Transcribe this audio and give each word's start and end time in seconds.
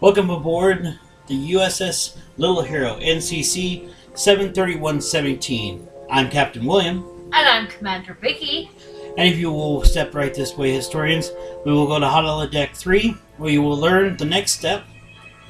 Welcome 0.00 0.30
aboard 0.30 0.96
the 1.26 1.52
USS 1.54 2.16
Little 2.36 2.62
Hero 2.62 3.00
NCC 3.00 3.92
73117. 4.14 5.88
I'm 6.08 6.30
Captain 6.30 6.64
William, 6.64 7.04
And 7.32 7.48
I'm 7.48 7.66
Commander 7.66 8.14
Vicky. 8.14 8.70
and 9.16 9.26
if 9.28 9.36
you 9.38 9.50
will 9.50 9.82
step 9.82 10.14
right 10.14 10.32
this 10.32 10.56
way, 10.56 10.72
historians, 10.72 11.32
we 11.64 11.72
will 11.72 11.88
go 11.88 11.98
to 11.98 12.06
Hot 12.06 12.52
Deck 12.52 12.76
3, 12.76 13.16
where 13.38 13.50
you 13.50 13.60
will 13.60 13.76
learn 13.76 14.16
the 14.16 14.24
next 14.24 14.52
step 14.52 14.84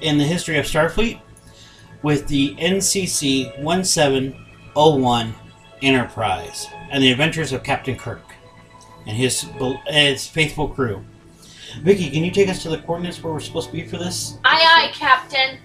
in 0.00 0.16
the 0.16 0.24
history 0.24 0.56
of 0.58 0.64
Starfleet 0.64 1.20
with 2.02 2.26
the 2.26 2.56
NCC 2.56 3.62
1701 3.62 5.34
Enterprise 5.82 6.66
and 6.90 7.02
the 7.02 7.12
adventures 7.12 7.52
of 7.52 7.62
Captain 7.62 7.96
Kirk 7.96 8.24
and 9.06 9.14
his, 9.14 9.46
his 9.88 10.26
faithful 10.26 10.68
crew. 10.68 11.04
Vicky, 11.82 12.10
can 12.10 12.24
you 12.24 12.30
take 12.30 12.48
us 12.48 12.62
to 12.62 12.68
the 12.68 12.78
coordinates 12.78 13.22
where 13.22 13.32
we're 13.32 13.40
supposed 13.40 13.68
to 13.68 13.72
be 13.72 13.84
for 13.84 13.98
this? 13.98 14.38
Aye, 14.44 14.88
aye, 14.88 14.92
Captain. 14.92 15.58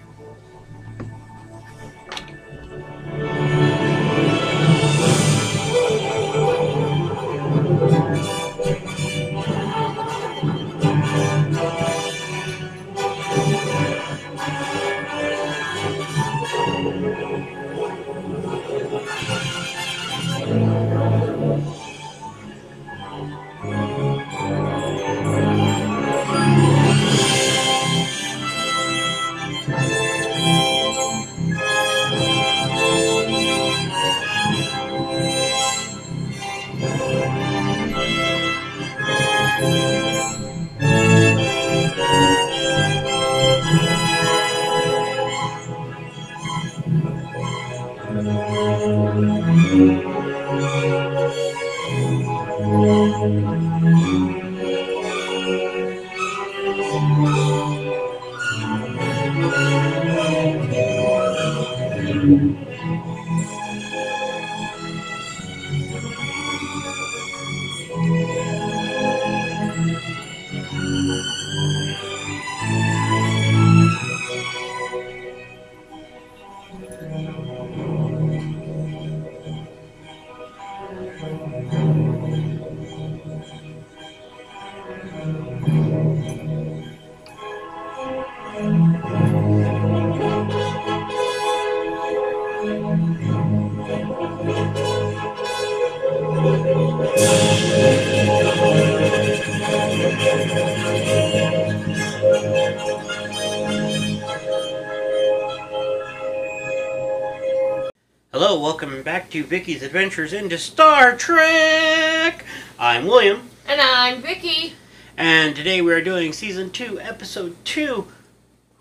To 109.34 109.42
Vicky's 109.42 109.82
Adventures 109.82 110.32
into 110.32 110.56
Star 110.56 111.16
Trek. 111.16 112.44
I'm 112.78 113.04
William, 113.04 113.50
And 113.66 113.80
I'm 113.80 114.22
Vicky. 114.22 114.74
and 115.16 115.56
today 115.56 115.82
we 115.82 115.92
are 115.92 116.00
doing 116.00 116.32
season 116.32 116.70
two, 116.70 117.00
episode 117.00 117.56
two. 117.64 118.06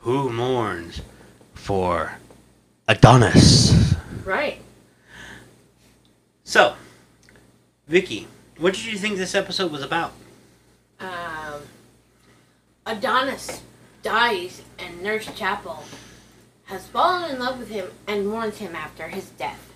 Who 0.01 0.29
mourns 0.29 1.01
for 1.55 2.19
Adonis? 2.87 3.95
Right. 4.23 4.61
So, 6.43 6.75
Vicky, 7.87 8.27
what 8.59 8.75
did 8.75 8.85
you 8.85 8.99
think 8.99 9.17
this 9.17 9.33
episode 9.33 9.71
was 9.71 9.81
about? 9.81 10.13
Um, 10.99 11.63
Adonis 12.85 13.63
dies, 14.03 14.61
and 14.77 15.01
Nurse 15.01 15.25
Chapel 15.33 15.83
has 16.65 16.85
fallen 16.85 17.31
in 17.31 17.39
love 17.39 17.57
with 17.57 17.69
him 17.69 17.87
and 18.07 18.27
mourns 18.27 18.59
him 18.59 18.75
after 18.75 19.07
his 19.07 19.31
death. 19.31 19.71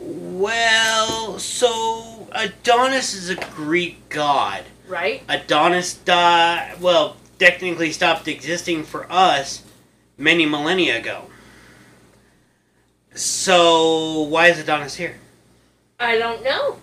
Well, 0.00 1.38
so 1.38 2.26
Adonis 2.32 3.14
is 3.14 3.28
a 3.28 3.36
Greek 3.36 4.08
god. 4.08 4.64
Right? 4.88 5.22
Adonis 5.28 5.94
died, 5.94 6.80
well, 6.80 7.16
technically 7.38 7.92
stopped 7.92 8.26
existing 8.26 8.84
for 8.84 9.06
us 9.10 9.62
many 10.16 10.46
millennia 10.46 10.98
ago. 10.98 11.26
So, 13.14 14.22
why 14.22 14.48
is 14.48 14.58
Adonis 14.58 14.94
here? 14.94 15.16
I 15.98 16.16
don't 16.16 16.42
know. 16.42 16.78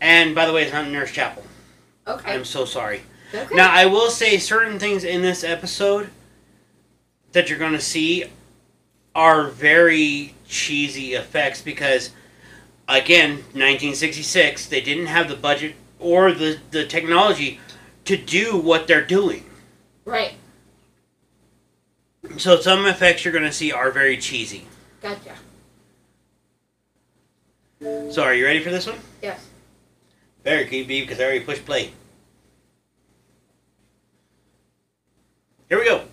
And 0.00 0.34
by 0.34 0.46
the 0.46 0.52
way, 0.52 0.64
it's 0.64 0.72
not 0.72 0.88
Nurse 0.88 1.10
Chapel. 1.10 1.42
Okay. 2.06 2.32
I'm 2.32 2.44
so 2.44 2.64
sorry. 2.64 3.02
okay. 3.32 3.54
Now, 3.54 3.72
I 3.72 3.86
will 3.86 4.10
say 4.10 4.36
certain 4.38 4.78
things 4.78 5.04
in 5.04 5.22
this 5.22 5.42
episode 5.42 6.10
that 7.32 7.48
you're 7.48 7.58
going 7.58 7.72
to 7.72 7.80
see 7.80 8.24
are 9.14 9.48
very 9.48 10.34
cheesy 10.46 11.14
effects 11.14 11.62
because, 11.62 12.10
again, 12.88 13.30
1966, 13.52 14.66
they 14.66 14.80
didn't 14.80 15.06
have 15.06 15.28
the 15.28 15.36
budget 15.36 15.74
or 15.98 16.32
the, 16.32 16.58
the 16.70 16.84
technology 16.86 17.60
to 18.04 18.16
do 18.16 18.56
what 18.58 18.86
they're 18.86 19.04
doing. 19.04 19.44
right. 20.04 20.34
So 22.38 22.58
some 22.58 22.86
effects 22.86 23.22
you're 23.24 23.32
going 23.32 23.44
to 23.44 23.52
see 23.52 23.70
are 23.70 23.90
very 23.90 24.16
cheesy. 24.16 24.66
Gotcha. 25.02 25.34
So 28.10 28.22
are 28.22 28.32
you 28.32 28.46
ready 28.46 28.60
for 28.60 28.70
this 28.70 28.86
one? 28.86 28.98
Yes. 29.20 29.46
Very 30.42 30.64
creepy 30.66 31.02
because 31.02 31.20
I 31.20 31.24
already 31.24 31.40
pushed 31.40 31.66
play. 31.66 31.92
Here 35.68 35.78
we 35.78 35.84
go. 35.84 36.04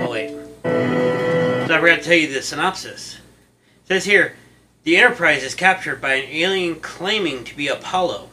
Oh 0.00 0.10
wait. 0.10 0.30
So 0.62 1.74
I 1.74 1.80
forgot 1.80 1.96
to 1.96 2.02
tell 2.02 2.14
you 2.14 2.32
the 2.32 2.42
synopsis. 2.42 3.18
It 3.88 3.94
says 3.94 4.04
here, 4.04 4.34
the 4.82 4.98
Enterprise 4.98 5.42
is 5.42 5.54
captured 5.54 5.98
by 5.98 6.12
an 6.12 6.28
alien 6.28 6.78
claiming 6.78 7.42
to 7.44 7.56
be 7.56 7.68
Apollo, 7.68 8.28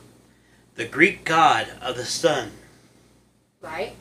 the 0.76 0.84
Greek 0.84 1.24
god 1.24 1.70
of 1.82 1.96
the 1.96 2.04
sun. 2.04 2.52
Right. 3.62 3.94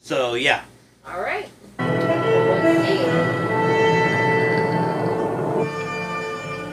So 0.00 0.34
yeah. 0.34 0.64
All 1.06 1.20
right. 1.20 1.48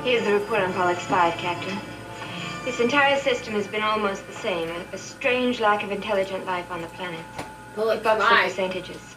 Here's 0.04 0.26
the 0.26 0.34
report 0.34 0.62
on 0.62 0.74
Pollux 0.74 1.06
5, 1.06 1.34
Captain. 1.36 1.78
This 2.66 2.80
entire 2.80 3.20
system 3.20 3.54
has 3.54 3.68
been 3.68 3.84
almost 3.84 4.26
the 4.26 4.34
same. 4.34 4.68
A, 4.68 4.84
a 4.94 4.98
strange 4.98 5.60
lack 5.60 5.84
of 5.84 5.92
intelligent 5.92 6.48
life 6.48 6.72
on 6.72 6.82
the 6.82 6.88
planet. 6.88 7.20
Bullet 7.76 7.98
Keep 7.98 8.08
up 8.08 8.18
the 8.18 8.24
five. 8.24 8.50
percentages. 8.50 9.16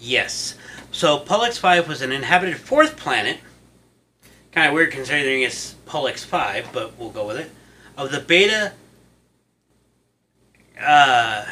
Yes. 0.00 0.56
So 0.98 1.16
Pollux 1.16 1.56
5 1.58 1.86
was 1.86 2.02
an 2.02 2.10
inhabited 2.10 2.56
fourth 2.56 2.96
planet. 2.96 3.38
Kind 4.50 4.66
of 4.66 4.74
weird 4.74 4.90
considering 4.90 5.42
it's 5.42 5.74
Pollux 5.86 6.24
5, 6.24 6.70
but 6.72 6.98
we'll 6.98 7.10
go 7.10 7.24
with 7.24 7.36
it. 7.36 7.52
Of 7.96 8.10
the 8.10 8.18
Beta 8.18 8.72
uh, 10.80 11.44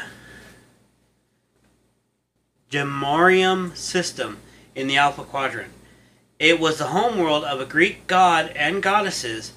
Geminorum 2.69 3.73
system 3.77 4.39
in 4.75 4.87
the 4.87 4.97
Alpha 4.97 5.23
Quadrant. 5.23 5.71
It 6.39 6.59
was 6.59 6.77
the 6.77 6.87
homeworld 6.87 7.45
of 7.45 7.61
a 7.61 7.65
Greek 7.65 8.05
god 8.05 8.51
and 8.53 8.83
goddesses, 8.83 9.53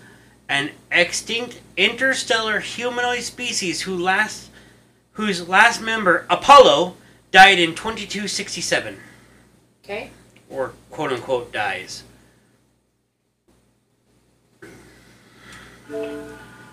an 0.49 0.71
extinct 0.93 1.61
interstellar 1.77 2.61
humanoid 2.61 3.25
species 3.25 3.81
who 3.81 3.97
last, 3.97 4.51
whose 5.15 5.49
last 5.49 5.81
member, 5.81 6.27
Apollo, 6.31 6.95
died 7.33 7.59
in 7.59 7.75
2267. 7.75 8.97
Okay. 9.85 10.11
Or 10.49 10.73
quote 10.91 11.13
unquote 11.13 11.53
dies. 11.53 12.05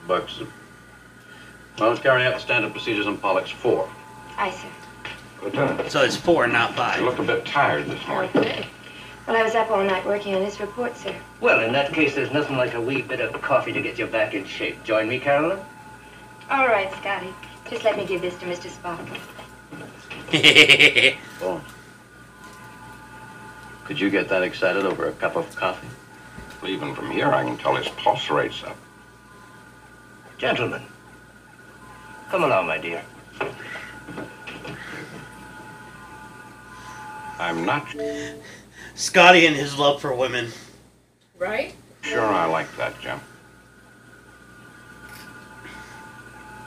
Buxton. 0.07 0.48
I 1.80 1.88
was 1.88 2.00
carrying 2.00 2.25
out 2.27 2.33
the 2.36 2.39
standard 2.39 2.71
procedures 2.71 3.07
on 3.07 3.18
Pollux 3.18 3.50
4. 3.51 3.89
Aye, 4.38 4.51
sir. 4.51 4.68
Lieutenant, 5.44 5.92
So 5.92 6.01
it's 6.04 6.15
four, 6.15 6.48
not 6.48 6.75
5. 6.75 7.00
you 7.00 7.06
look 7.06 7.19
a 7.19 7.24
bit 7.24 7.45
tired 7.45 7.86
this 7.86 8.07
morning. 8.07 8.31
Okay. 8.36 8.65
Well, 9.27 9.36
I 9.36 9.44
was 9.44 9.53
up 9.56 9.69
all 9.69 9.83
night 9.83 10.06
working 10.06 10.33
on 10.36 10.42
this 10.44 10.60
report, 10.60 10.95
sir. 10.95 11.13
Well, 11.42 11.60
in 11.63 11.74
that 11.74 11.94
case, 11.94 12.15
there's 12.15 12.31
nothing 12.31 12.57
like 12.57 12.74
a 12.74 12.81
wee 12.81 13.01
bit 13.01 13.19
of 13.19 13.39
coffee 13.42 13.74
to 13.74 13.81
get 13.81 14.00
you 14.00 14.07
back 14.07 14.33
in 14.33 14.45
shape. 14.45 14.83
Join 14.83 15.07
me, 15.10 15.19
Carolyn? 15.19 15.60
All 16.50 16.68
right, 16.68 16.92
Scotty. 16.94 17.33
Just 17.69 17.83
let 17.83 17.98
me 17.98 18.06
give 18.06 18.21
this 18.21 18.36
to 18.38 18.45
Mr. 18.45 18.69
Spock. 18.69 18.98
Could 23.88 24.01
you 24.01 24.10
get 24.10 24.28
that 24.28 24.44
excited 24.44 24.86
over 24.86 25.07
a 25.07 25.13
cup 25.13 25.38
of 25.38 25.56
coffee? 25.56 25.88
Well, 26.62 26.69
even 26.69 26.94
from 26.94 27.10
here, 27.10 27.28
I 27.28 27.45
can 27.45 27.57
tell 27.57 27.74
his 27.74 27.88
pulse 27.88 28.30
rate's 28.30 28.62
up. 28.63 28.75
Gentlemen, 30.38 30.81
come 32.30 32.44
along, 32.44 32.68
my 32.68 32.78
dear. 32.78 33.01
I'm 37.39 37.66
not 37.66 37.88
Scotty 38.95 39.45
and 39.45 39.56
his 39.56 39.78
love 39.80 40.01
for 40.01 40.13
women. 40.13 40.50
Right? 41.38 41.74
sure 42.01 42.25
I 42.25 42.45
like 42.45 42.75
that, 42.75 43.00
Jim. 43.00 43.19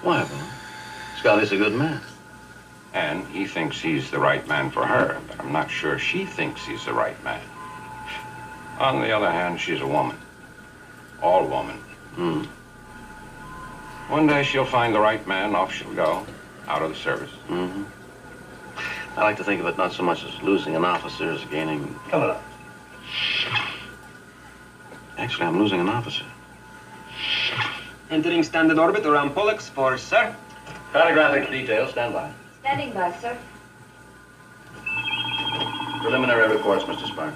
Why, 0.03 0.25
Bones? 0.25 0.43
Scotty's 1.19 1.53
a 1.53 1.59
good 1.59 1.75
man. 1.75 2.01
And 2.93 3.27
he 3.29 3.47
thinks 3.47 3.81
he's 3.81 4.11
the 4.11 4.19
right 4.19 4.47
man 4.49 4.71
for 4.71 4.85
her, 4.85 5.21
but 5.29 5.39
I'm 5.41 5.53
not 5.53 5.71
sure 5.71 5.99
she 5.99 6.25
thinks 6.25 6.67
he's 6.67 6.85
the 6.85 6.93
right 6.93 7.23
man. 7.23 7.43
On 8.79 9.01
the 9.01 9.13
other 9.13 9.31
hand, 9.31 9.61
she's 9.61 9.81
a 9.81 9.87
woman. 9.87 10.17
All 11.23 11.47
woman. 11.47 11.77
Hmm. 12.17 12.45
One 14.11 14.27
day 14.27 14.43
she'll 14.43 14.65
find 14.65 14.95
the 14.95 15.01
right 15.01 15.25
man, 15.29 15.55
off 15.55 15.73
she'll 15.73 15.95
go, 15.95 16.27
out 16.67 16.83
of 16.83 16.91
the 16.91 16.97
service. 16.97 17.31
Mm-hmm. 17.49 17.85
I 19.17 19.23
like 19.23 19.37
to 19.37 19.45
think 19.45 19.61
of 19.61 19.67
it 19.67 19.77
not 19.77 19.93
so 19.93 20.03
much 20.03 20.25
as 20.25 20.43
losing 20.43 20.75
an 20.75 20.85
officer 20.85 21.31
as 21.31 21.45
gaining. 21.45 21.95
Come 22.09 22.23
along. 22.23 22.43
Actually, 25.19 25.47
I'm 25.47 25.59
losing 25.59 25.79
an 25.79 25.89
officer. 25.89 26.25
Entering 28.11 28.43
standard 28.43 28.79
orbit 28.79 29.07
around 29.07 29.31
Pollux 29.35 29.69
4 29.69 29.99
sir. 29.99 30.35
Cartographic 30.93 31.51
details, 31.51 31.91
stand 31.91 32.15
by. 32.15 32.33
Standing 32.71 32.93
by, 32.93 33.13
sir. 33.19 33.37
Preliminary 36.03 36.55
reports, 36.55 36.85
Mr. 36.85 37.03
Spock. 37.13 37.35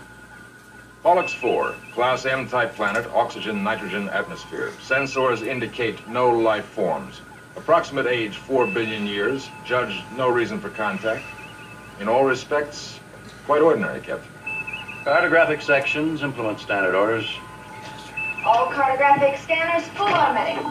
Pollux 1.02 1.32
4, 1.32 1.74
Class 1.92 2.24
M 2.24 2.48
type 2.48 2.76
planet, 2.76 3.04
oxygen, 3.12 3.64
nitrogen 3.64 4.08
atmosphere. 4.10 4.70
Sensors 4.80 5.44
indicate 5.44 6.06
no 6.06 6.30
life 6.30 6.66
forms. 6.66 7.20
Approximate 7.56 8.06
age 8.06 8.36
4 8.36 8.68
billion 8.68 9.08
years. 9.08 9.48
Judge 9.64 10.04
no 10.16 10.28
reason 10.28 10.60
for 10.60 10.70
contact. 10.70 11.24
In 11.98 12.06
all 12.08 12.24
respects, 12.24 13.00
quite 13.44 13.60
ordinary, 13.60 14.00
Captain. 14.02 14.30
Cartographic 15.02 15.62
sections 15.62 16.22
implement 16.22 16.60
standard 16.60 16.94
orders. 16.94 17.28
All 18.44 18.68
cartographic 18.70 19.36
scanners 19.42 19.82
full 19.88 20.06
automatic. 20.06 20.62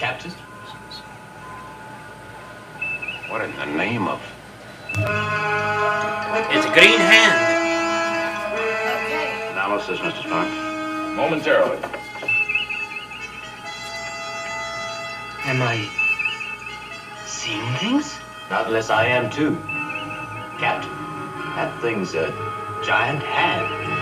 Captain? 0.00 0.32
What 3.28 3.42
in 3.42 3.54
the 3.56 3.66
name 3.66 4.08
of... 4.08 4.22
It's 4.96 6.64
a 6.64 6.72
green 6.72 6.98
hand. 6.98 7.36
Okay. 9.04 9.52
Analysis, 9.52 9.98
Mr. 10.00 10.22
Spock. 10.22 11.14
Momentarily. 11.14 11.76
Am 15.44 15.60
I 15.60 15.86
seeing 17.26 17.74
things? 17.76 18.18
Not 18.48 18.66
unless 18.66 18.88
I 18.88 19.04
am 19.04 19.30
too. 19.30 19.56
Captain, 20.58 20.90
that 21.54 21.78
thing's 21.82 22.14
a 22.14 22.32
giant 22.82 23.22
hand. 23.22 23.97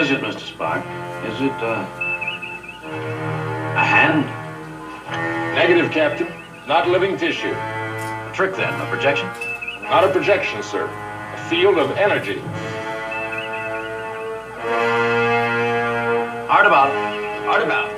What 0.00 0.10
is 0.10 0.16
it, 0.16 0.22
Mr. 0.22 0.56
Spock? 0.56 0.80
Is 1.26 1.42
it, 1.42 1.52
uh, 1.60 1.84
a 3.76 3.84
hand? 3.84 4.24
Negative, 5.54 5.90
Captain. 5.92 6.26
Not 6.66 6.88
living 6.88 7.18
tissue. 7.18 7.52
A 7.52 8.32
trick, 8.32 8.56
then? 8.56 8.72
A 8.80 8.86
projection? 8.86 9.26
Not 9.82 10.04
a 10.04 10.08
projection, 10.10 10.62
sir. 10.62 10.86
A 10.86 11.50
field 11.50 11.76
of 11.76 11.90
energy. 11.98 12.38
Hard 16.48 16.64
about. 16.64 16.90
Hard 17.44 17.62
about. 17.62 17.90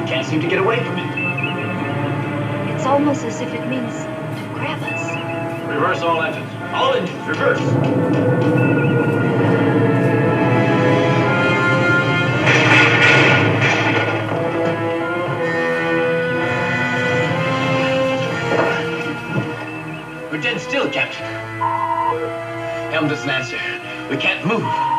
We 0.00 0.08
can't 0.08 0.26
seem 0.26 0.40
to 0.40 0.48
get 0.48 0.60
away 0.60 0.78
from 0.78 0.98
it. 0.98 2.74
It's 2.74 2.86
almost 2.86 3.22
as 3.22 3.42
if 3.42 3.52
it 3.52 3.68
means 3.68 3.92
to 3.92 4.50
grab 4.54 4.82
us. 4.82 5.68
Reverse 5.68 6.00
all 6.00 6.22
engines. 6.22 6.55
All 6.76 6.92
engines, 6.92 7.26
reverse. 7.26 7.58
We're 20.30 20.42
dead 20.42 20.60
still, 20.60 20.90
Captain. 20.90 21.24
Helm 22.92 23.08
doesn't 23.08 23.30
answer. 23.30 23.56
We 24.10 24.18
can't 24.18 24.46
move. 24.46 24.95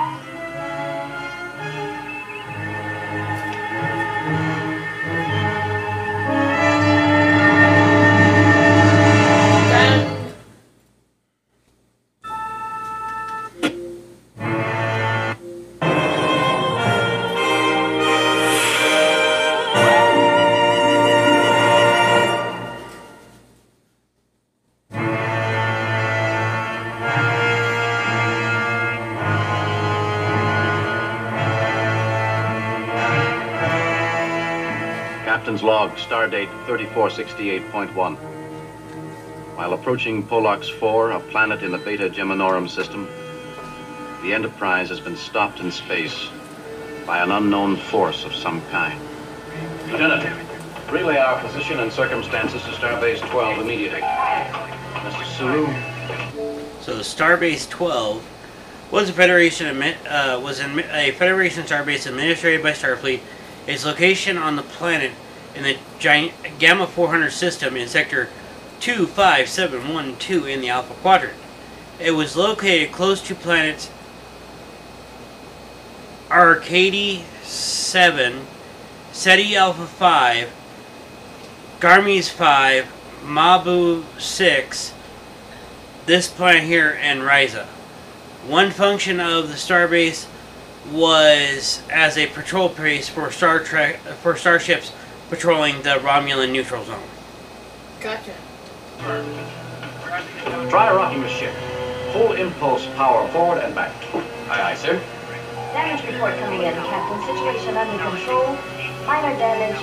Log, 35.68 35.92
stardate 35.98 36.48
3468.1. 36.66 38.16
While 39.58 39.74
approaching 39.74 40.24
Pollux 40.24 40.70
4, 40.70 41.12
a 41.12 41.20
planet 41.20 41.62
in 41.62 41.72
the 41.72 41.78
Beta 41.78 42.10
Geminorum 42.10 42.70
system, 42.70 43.06
the 44.22 44.34
Enterprise 44.34 44.88
has 44.88 45.02
been 45.02 45.18
stopped 45.18 45.60
in 45.60 45.70
space 45.70 46.30
by 47.06 47.22
an 47.22 47.32
unknown 47.32 47.76
force 47.76 48.24
of 48.24 48.34
some 48.34 48.62
kind. 48.70 48.98
Lieutenant, 49.92 50.24
relay 50.90 51.18
our 51.18 51.38
position 51.42 51.82
and 51.82 51.92
circumstances 51.92 52.62
to 52.62 52.70
Starbase 52.70 53.20
12 53.30 53.60
immediately. 53.60 54.00
Mr. 54.00 55.26
Sulu, 55.38 55.68
So 56.82 56.96
the 56.96 57.04
Starbase 57.04 57.70
12 57.70 58.26
was 58.90 59.10
a 59.10 59.14
Federation 59.14 59.84
uh, 60.08 60.40
was 60.42 60.62
a 60.62 61.12
Federation 61.12 61.64
starbase 61.64 62.08
administered 62.08 62.64
by 62.64 62.72
Starfleet. 62.72 63.20
Its 63.68 63.84
location 63.84 64.38
on 64.38 64.56
the 64.56 64.64
planet 64.64 65.12
in 65.58 65.64
the 65.64 65.78
giant 65.98 66.34
Gamma 66.60 66.86
400 66.86 67.32
system 67.32 67.76
in 67.76 67.88
sector 67.88 68.30
25712 68.80 70.48
in 70.48 70.62
the 70.62 70.70
Alpha 70.70 70.94
Quadrant. 70.96 71.34
It 72.00 72.12
was 72.12 72.36
located 72.36 72.92
close 72.92 73.22
to 73.24 73.34
planets 73.34 73.90
Arcady 76.30 77.24
7, 77.42 78.46
Ceti 79.12 79.56
Alpha 79.56 79.88
5, 79.88 80.52
Garmes 81.80 82.30
5, 82.30 82.94
Mab-Bu 83.26 84.04
6, 84.20 84.94
this 86.06 86.28
planet 86.28 86.64
here, 86.64 87.00
and 87.02 87.22
Risa. 87.22 87.66
One 88.46 88.72
function 88.72 89.20
of 89.20 89.48
the 89.48 89.56
starbase 89.56 90.28
was 90.92 91.82
as 91.90 92.18
a 92.18 92.28
patrol 92.28 92.70
base 92.70 93.10
for 93.10 93.32
Star 93.32 93.60
Trek 93.64 94.00
for 94.22 94.36
starships 94.36 94.92
patrolling 95.30 95.82
the 95.82 96.00
Romulan 96.02 96.52
neutral 96.52 96.84
zone. 96.86 97.02
Gotcha. 98.02 98.34
try 100.70 100.94
rocking 100.94 101.22
the 101.22 101.30
ship. 101.30 101.54
Full 102.14 102.34
impulse 102.34 102.86
power 102.96 103.28
forward 103.30 103.60
and 103.64 103.76
back. 103.76 103.92
Aye, 104.50 104.72
aye, 104.72 104.76
sir. 104.76 105.02
Damage 105.74 106.06
report 106.12 106.38
coming 106.40 106.62
in, 106.62 106.74
Captain. 106.74 107.36
Situation 107.36 107.78
under 107.78 108.04
control. 108.04 108.56
Minor 109.06 109.38
damage. 109.38 109.78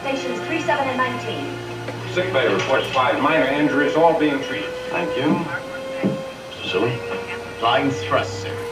Stations 0.00 0.40
3, 0.46 0.60
7, 0.60 0.88
and 0.88 0.96
19. 0.98 2.14
Sick 2.14 2.32
bay 2.32 2.52
reports 2.52 2.86
five 2.88 3.20
minor 3.20 3.46
injuries, 3.46 3.96
all 3.96 4.18
being 4.18 4.40
treated. 4.44 4.70
Thank 4.90 5.16
you. 5.16 5.34
Mr. 6.62 6.70
Sulu? 6.70 6.90
Flying 7.58 7.90
thrust, 7.90 8.42
sir. 8.42 8.63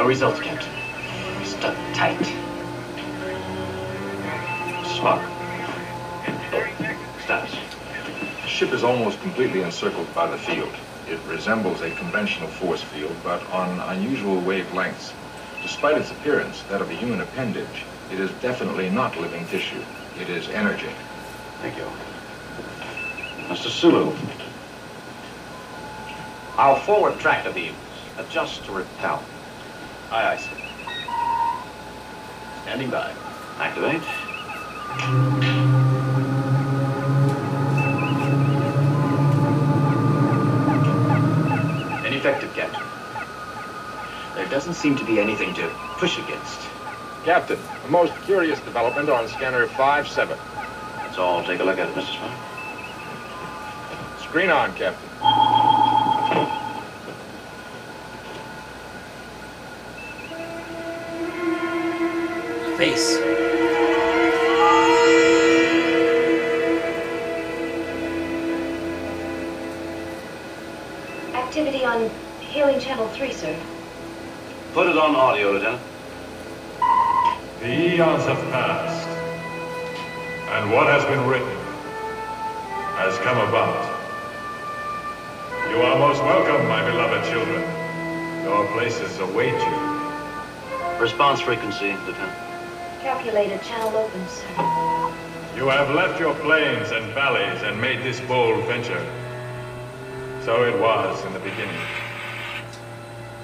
No 0.00 0.06
results, 0.06 0.40
Captain. 0.40 0.72
Stuck 1.44 1.76
tight. 1.92 2.24
Smart. 4.96 5.20
Status. 7.22 7.54
The 8.40 8.48
ship 8.48 8.72
is 8.72 8.82
almost 8.82 9.20
completely 9.20 9.60
encircled 9.60 10.14
by 10.14 10.26
the 10.26 10.38
field. 10.38 10.72
It 11.06 11.20
resembles 11.28 11.82
a 11.82 11.90
conventional 11.96 12.48
force 12.48 12.82
field, 12.82 13.14
but 13.22 13.46
on 13.50 13.78
unusual 13.94 14.40
wavelengths. 14.40 15.12
Despite 15.60 15.98
its 15.98 16.10
appearance, 16.10 16.62
that 16.70 16.80
of 16.80 16.88
a 16.88 16.94
human 16.94 17.20
appendage, 17.20 17.84
it 18.10 18.20
is 18.20 18.30
definitely 18.40 18.88
not 18.88 19.20
living 19.20 19.46
tissue. 19.48 19.82
It 20.18 20.30
is 20.30 20.48
energy. 20.48 20.88
Thank 21.60 21.76
you. 21.76 21.84
Mr. 23.48 23.68
Sulu. 23.68 24.16
Our 26.56 26.80
forward 26.80 27.18
tractor 27.20 27.52
beams. 27.52 27.76
Adjust 28.16 28.64
to 28.64 28.72
repel. 28.72 29.22
Aye, 30.12 30.32
aye, 30.32 30.36
sir. 30.38 30.56
Standing 32.62 32.90
by. 32.90 33.12
Activate. 33.58 34.02
Ineffective, 42.06 42.52
Captain. 42.54 42.82
There 44.34 44.48
doesn't 44.48 44.74
seem 44.74 44.96
to 44.96 45.04
be 45.04 45.20
anything 45.20 45.54
to 45.54 45.70
push 45.98 46.18
against. 46.18 46.60
Captain, 47.24 47.58
a 47.84 47.88
most 47.88 48.12
curious 48.22 48.58
development 48.60 49.08
on 49.10 49.28
scanner 49.28 49.68
5-7. 49.68 50.36
Let's 50.96 51.18
all 51.18 51.44
take 51.44 51.60
a 51.60 51.64
look 51.64 51.78
at 51.78 51.88
it, 51.88 51.94
Mr. 51.94 52.18
Smith. 52.18 52.32
Screen 54.22 54.50
on, 54.50 54.74
Captain. 54.74 55.08
Face. 62.80 63.18
Activity 71.34 71.84
on 71.84 72.08
Hailing 72.40 72.80
Channel 72.80 73.06
3, 73.08 73.32
sir. 73.34 73.54
Put 74.72 74.86
it 74.86 74.96
on 74.96 75.14
audio, 75.14 75.52
Lieutenant. 75.52 75.82
The 77.60 77.68
eons 77.68 78.24
have 78.24 78.40
passed, 78.50 79.08
and 80.48 80.72
what 80.72 80.86
has 80.86 81.04
been 81.04 81.26
written 81.28 81.54
has 82.96 83.18
come 83.18 83.36
about. 83.46 83.84
You 85.68 85.82
are 85.82 85.98
most 85.98 86.22
welcome, 86.22 86.66
my 86.66 86.82
beloved 86.90 87.30
children. 87.30 87.60
Your 88.44 88.66
places 88.72 89.18
await 89.18 89.52
you. 89.52 90.98
Response 90.98 91.42
frequency, 91.42 91.92
Lieutenant. 92.06 92.49
Calculated 93.02 93.62
channel 93.62 93.96
open, 93.96 94.28
sir. 94.28 94.46
You 95.56 95.68
have 95.68 95.94
left 95.94 96.20
your 96.20 96.34
plains 96.34 96.90
and 96.90 97.10
valleys 97.14 97.62
and 97.62 97.80
made 97.80 98.02
this 98.02 98.20
bold 98.20 98.62
venture. 98.66 99.02
So 100.44 100.64
it 100.64 100.78
was 100.78 101.24
in 101.24 101.32
the 101.32 101.38
beginning. 101.38 101.80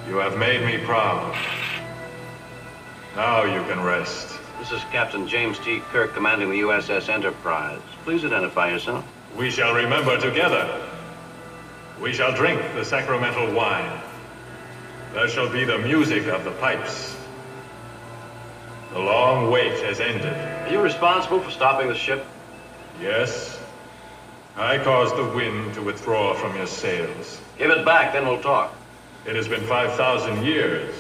You 0.07 0.17
have 0.17 0.37
made 0.37 0.63
me 0.67 0.85
proud. 0.85 1.35
Now 3.17 3.45
you 3.45 3.63
can 3.63 3.83
rest. 3.83 4.39
This 4.59 4.73
is 4.73 4.83
Captain 4.93 5.27
James 5.27 5.59
T. 5.61 5.81
Kirk 5.91 6.13
commanding 6.13 6.51
the 6.51 6.61
USS 6.61 7.09
Enterprise. 7.09 7.81
Please 8.05 8.27
identify 8.27 8.71
yourself. 8.71 9.07
We 9.39 9.51
shall 9.51 9.75
remember 9.75 10.21
together. 10.21 10.87
We 11.99 12.13
shall 12.13 12.35
drink 12.35 12.61
the 12.75 12.85
sacramental 12.85 13.55
wine. 13.55 14.03
There 15.15 15.29
shall 15.29 15.51
be 15.51 15.65
the 15.65 15.79
music 15.79 16.27
of 16.27 16.45
the 16.45 16.53
pipes. 16.53 17.16
The 18.97 19.03
long 19.03 19.51
wait 19.51 19.79
has 19.81 20.01
ended. 20.01 20.33
Are 20.33 20.71
you 20.71 20.81
responsible 20.81 21.39
for 21.41 21.51
stopping 21.51 21.89
the 21.89 21.95
ship? 21.95 22.25
Yes. 22.99 23.61
I 24.57 24.79
caused 24.79 25.19
the 25.19 25.37
wind 25.37 25.75
to 25.75 25.83
withdraw 25.83 26.33
from 26.33 26.57
your 26.57 26.67
sails. 26.67 27.39
Give 27.59 27.71
it 27.71 27.85
back, 27.85 28.15
then 28.15 28.27
we'll 28.27 28.41
talk. 28.41 28.75
It 29.27 29.37
has 29.37 29.49
been 29.49 29.61
5,000 29.61 30.47
years. 30.47 30.95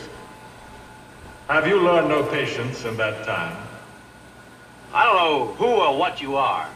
Have 1.48 1.66
you 1.66 1.80
learned 1.80 2.10
no 2.10 2.22
patience 2.24 2.84
in 2.84 2.98
that 2.98 3.24
time? 3.24 3.56
I 4.92 5.04
don't 5.06 5.16
know 5.16 5.54
who 5.54 5.64
or 5.64 5.96
what 5.98 6.20
you 6.20 6.36
are. 6.36 6.68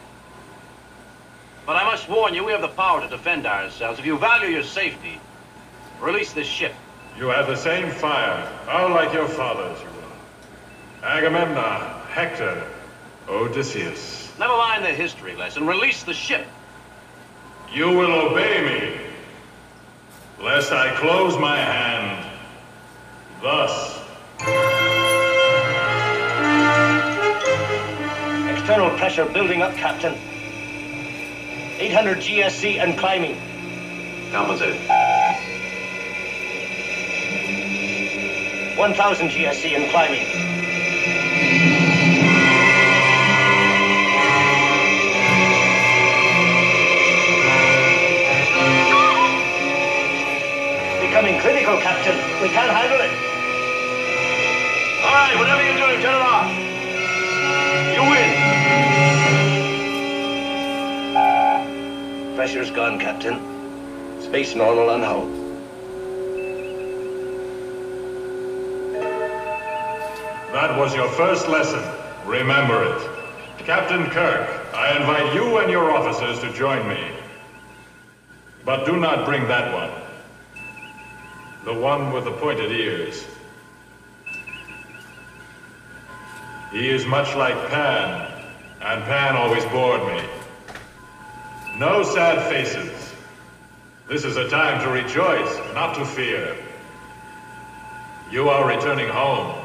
But 1.67 1.75
I 1.75 1.83
must 1.83 2.09
warn 2.09 2.33
you, 2.33 2.43
we 2.43 2.51
have 2.51 2.61
the 2.61 2.67
power 2.67 2.99
to 2.99 3.07
defend 3.07 3.45
ourselves. 3.45 3.99
If 3.99 4.07
you 4.07 4.17
value 4.17 4.49
your 4.49 4.63
safety, 4.63 5.21
release 6.01 6.33
this 6.33 6.47
ship. 6.47 6.73
You 7.15 7.27
have 7.27 7.45
the 7.45 7.57
same 7.57 7.91
fire, 7.91 8.51
all 8.67 8.89
like 8.89 9.13
your 9.13 9.27
fathers. 9.27 9.77
Agamemnon, 11.03 11.81
Hector, 12.09 12.63
Odysseus. 13.27 14.31
Never 14.37 14.55
mind 14.55 14.85
the 14.85 14.89
history 14.89 15.35
lesson. 15.35 15.65
Release 15.65 16.03
the 16.03 16.13
ship. 16.13 16.45
You 17.73 17.89
will 17.89 18.11
obey 18.11 18.61
me, 18.61 19.01
lest 20.43 20.71
I 20.71 20.95
close 20.97 21.39
my 21.39 21.57
hand. 21.57 22.29
Thus. 23.41 23.99
External 28.51 28.95
pressure 28.97 29.25
building 29.25 29.63
up, 29.63 29.73
Captain. 29.73 30.13
800 31.79 32.19
GSC 32.19 32.77
and 32.77 32.95
climbing. 32.99 33.41
Compensated. 34.31 34.79
1000 38.77 39.29
GSC 39.29 39.75
and 39.75 39.89
climbing. 39.89 40.50
Becoming 51.21 51.41
critical, 51.41 51.77
Captain. 51.77 52.15
We 52.41 52.49
can't 52.49 52.71
handle 52.71 52.97
it. 52.99 53.11
All 55.05 55.13
right, 55.13 55.37
whatever 55.37 55.63
you're 55.63 55.77
doing, 55.77 56.01
turn 56.01 56.15
it 56.15 56.21
off. 56.25 56.49
You 57.93 58.01
win. 62.25 62.35
Pressure's 62.35 62.71
gone, 62.71 62.97
Captain. 62.97 63.39
Space 64.19 64.55
normal 64.55 64.89
on 64.89 65.03
hull. 65.03 65.27
That 70.53 70.75
was 70.75 70.95
your 70.95 71.09
first 71.09 71.47
lesson. 71.47 71.83
Remember 72.25 72.83
it. 72.95 72.99
Captain 73.59 74.09
Kirk, 74.09 74.49
I 74.73 74.97
invite 74.97 75.35
you 75.35 75.59
and 75.59 75.69
your 75.69 75.91
officers 75.91 76.39
to 76.39 76.51
join 76.53 76.87
me. 76.87 77.11
But 78.65 78.87
do 78.87 78.97
not 78.97 79.23
bring 79.27 79.47
that 79.47 79.71
one. 79.71 80.00
The 81.63 81.73
one 81.73 82.11
with 82.11 82.23
the 82.23 82.31
pointed 82.31 82.71
ears. 82.71 83.23
He 86.71 86.89
is 86.89 87.05
much 87.05 87.35
like 87.35 87.53
Pan, 87.69 88.31
and 88.81 89.03
Pan 89.03 89.35
always 89.35 89.63
bored 89.65 90.01
me. 90.07 90.23
No 91.77 92.01
sad 92.01 92.49
faces. 92.49 93.13
This 94.09 94.25
is 94.25 94.37
a 94.37 94.49
time 94.49 94.81
to 94.83 94.89
rejoice, 94.89 95.57
not 95.75 95.93
to 95.97 96.05
fear. 96.05 96.57
You 98.31 98.49
are 98.49 98.67
returning 98.67 99.09
home. 99.09 99.63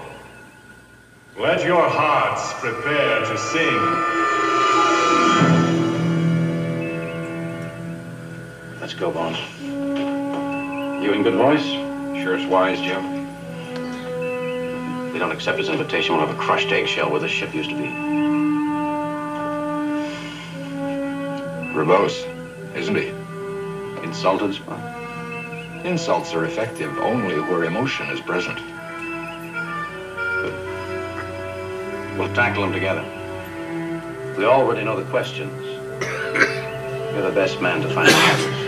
Let 1.38 1.64
your 1.64 1.88
hearts 1.88 2.52
prepare 2.60 3.20
to 3.20 3.38
sing. 3.38 3.80
Let's 8.80 8.92
go, 8.92 9.10
Bones. 9.10 9.38
You 11.02 11.12
in 11.12 11.22
good 11.22 11.34
voice? 11.34 11.85
Sure 12.26 12.34
it's 12.34 12.46
wise, 12.46 12.80
Jim. 12.80 13.04
If 15.06 15.12
we 15.12 15.18
don't 15.20 15.30
accept 15.30 15.58
his 15.58 15.68
invitation, 15.68 16.16
we'll 16.16 16.26
have 16.26 16.36
a 16.36 16.40
crushed 16.40 16.72
eggshell 16.72 17.08
where 17.08 17.20
the 17.20 17.28
ship 17.28 17.54
used 17.54 17.70
to 17.70 17.76
be. 17.76 17.84
Verbose, 21.72 22.26
isn't 22.74 22.96
he? 22.96 23.10
Insulted, 24.02 24.50
Spock? 24.60 25.84
Insults 25.84 26.34
are 26.34 26.44
effective 26.44 26.98
only 26.98 27.38
where 27.38 27.62
emotion 27.62 28.10
is 28.10 28.20
present. 28.20 28.58
We'll 32.18 32.34
tackle 32.34 32.62
them 32.62 32.72
together. 32.72 33.04
We 34.36 34.46
already 34.46 34.82
know 34.82 34.96
the 35.00 35.08
questions. 35.10 35.64
You're 37.12 37.22
the 37.22 37.30
best 37.32 37.60
man 37.60 37.82
to 37.82 37.94
find 37.94 38.08
the 38.08 38.12
answers. 38.12 38.65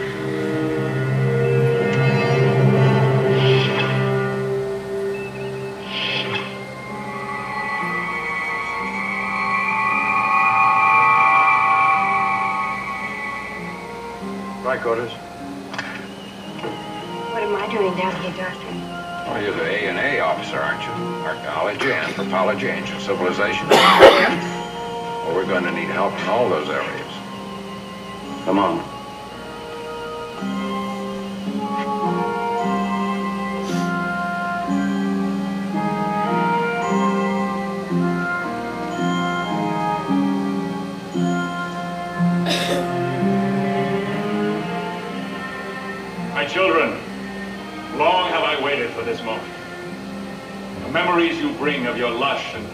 What 17.32 17.42
am 17.42 17.56
I 17.56 17.66
doing 17.72 17.96
down 17.96 18.14
here, 18.20 18.36
Doctor? 18.36 18.66
Well, 18.66 19.42
you're 19.42 19.54
the 19.54 19.64
A 19.64 19.88
and 19.88 19.96
A 19.96 20.20
officer, 20.20 20.58
aren't 20.58 20.82
you? 20.82 20.90
Archaeology, 21.24 21.90
anthropology, 21.90 22.66
ancient 22.66 23.00
civilization. 23.00 23.66
well, 23.70 25.34
we're 25.34 25.46
going 25.46 25.64
to 25.64 25.72
need 25.72 25.88
help 25.88 26.12
in 26.20 26.28
all 26.28 26.50
those 26.50 26.68
areas. 26.68 27.12
Come 28.44 28.58
on. 28.58 28.97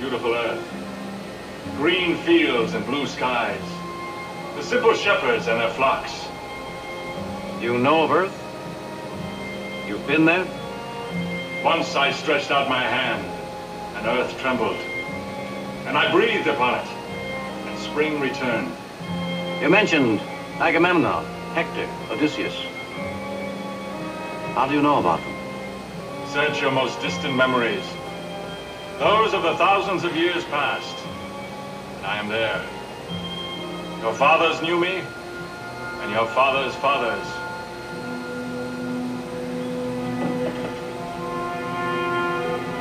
Beautiful 0.04 0.34
earth, 0.34 0.62
green 1.78 2.14
fields 2.24 2.74
and 2.74 2.84
blue 2.84 3.06
skies, 3.06 3.64
the 4.54 4.62
simple 4.62 4.92
shepherds 4.92 5.48
and 5.48 5.58
their 5.58 5.70
flocks. 5.70 6.26
You 7.58 7.78
know 7.78 8.04
of 8.04 8.10
Earth? 8.10 8.36
You've 9.88 10.06
been 10.06 10.26
there? 10.26 10.46
Once 11.64 11.96
I 11.96 12.12
stretched 12.12 12.50
out 12.50 12.68
my 12.68 12.82
hand, 12.82 13.24
and 13.96 14.06
earth 14.06 14.38
trembled, 14.40 14.76
and 15.86 15.96
I 15.96 16.12
breathed 16.12 16.48
upon 16.48 16.74
it, 16.74 16.86
and 17.66 17.78
spring 17.78 18.20
returned. 18.20 18.70
You 19.62 19.70
mentioned 19.70 20.20
Agamemnon, 20.60 21.24
Hector, 21.54 21.88
Odysseus. 22.12 22.54
How 24.52 24.66
do 24.68 24.74
you 24.74 24.82
know 24.82 24.98
about 24.98 25.20
them? 25.20 26.28
Search 26.28 26.60
your 26.60 26.72
most 26.72 27.00
distant 27.00 27.34
memories. 27.34 27.86
Those 28.98 29.34
of 29.34 29.42
the 29.42 29.56
thousands 29.56 30.04
of 30.04 30.14
years 30.16 30.44
past. 30.44 30.96
And 31.96 32.06
I 32.06 32.18
am 32.18 32.28
there. 32.28 32.64
Your 34.00 34.14
fathers 34.14 34.62
knew 34.62 34.78
me, 34.78 35.02
and 36.02 36.12
your 36.12 36.26
fathers' 36.26 36.76
fathers. 36.76 37.26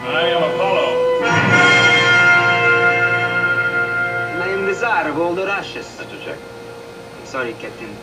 I 0.05 0.27
am 0.27 0.43
Apollo. 0.43 1.23
And 4.33 4.43
I 4.43 4.47
am 4.49 4.65
the 4.65 4.75
Tsar 4.75 5.09
of 5.09 5.17
all 5.17 5.33
the 5.33 5.45
Russias. 5.45 5.97
Mr. 5.97 6.23
Check. 6.23 6.37
I'm 7.19 7.25
sorry, 7.25 7.53
Captain. 7.53 7.95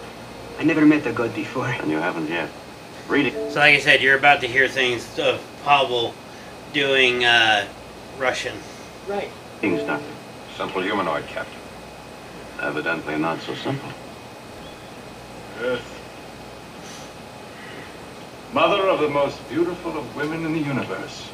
I 0.58 0.64
never 0.64 0.84
met 0.84 1.06
a 1.06 1.12
god 1.12 1.32
before. 1.36 1.66
And 1.66 1.90
you 1.90 1.98
haven't 1.98 2.28
yet. 2.28 2.48
Reading. 3.08 3.34
So, 3.50 3.60
like 3.60 3.76
I 3.76 3.78
said, 3.78 4.02
you're 4.02 4.18
about 4.18 4.40
to 4.40 4.48
hear 4.48 4.66
things 4.66 5.18
of 5.18 5.40
Pavel 5.64 6.12
doing 6.72 7.24
uh, 7.24 7.66
Russian. 8.20 8.56
Right. 9.08 9.30
Things, 9.60 9.82
Doctor. 9.82 10.04
Simple 10.54 10.82
humanoid, 10.82 11.26
Captain. 11.26 11.58
Evidently 12.60 13.16
not 13.16 13.40
so 13.40 13.54
simple. 13.54 13.88
Earth. 15.60 15.96
Mother 18.52 18.88
of 18.88 19.00
the 19.00 19.08
most 19.08 19.48
beautiful 19.48 19.96
of 19.96 20.14
women 20.14 20.44
in 20.44 20.52
the 20.52 20.58
universe. 20.58 21.30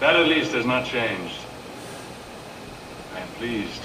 That 0.00 0.16
at 0.16 0.26
least 0.26 0.52
has 0.52 0.66
not 0.66 0.84
changed. 0.84 1.38
I 3.14 3.20
am 3.20 3.28
pleased. 3.38 3.82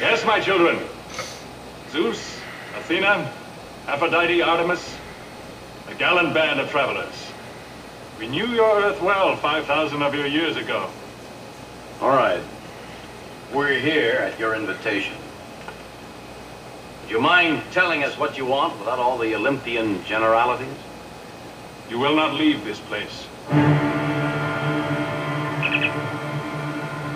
Yes, 0.00 0.24
my 0.24 0.38
children. 0.38 0.78
Zeus, 1.90 2.38
Athena, 2.76 3.32
Aphrodite, 3.88 4.40
Artemis, 4.40 4.96
a 5.88 5.94
gallant 5.94 6.32
band 6.32 6.60
of 6.60 6.70
travelers. 6.70 7.31
We 8.22 8.28
knew 8.28 8.46
your 8.46 8.80
Earth 8.80 9.02
well 9.02 9.34
5,000 9.34 10.00
of 10.00 10.14
your 10.14 10.28
years 10.28 10.56
ago. 10.56 10.88
All 12.00 12.10
right. 12.10 12.40
We're 13.52 13.80
here 13.80 14.12
at 14.12 14.38
your 14.38 14.54
invitation. 14.54 15.16
Do 17.08 17.14
you 17.14 17.20
mind 17.20 17.64
telling 17.72 18.04
us 18.04 18.16
what 18.16 18.38
you 18.38 18.46
want 18.46 18.78
without 18.78 19.00
all 19.00 19.18
the 19.18 19.34
Olympian 19.34 20.04
generalities? 20.04 20.76
You 21.90 21.98
will 21.98 22.14
not 22.14 22.34
leave 22.34 22.64
this 22.64 22.78
place. 22.78 23.26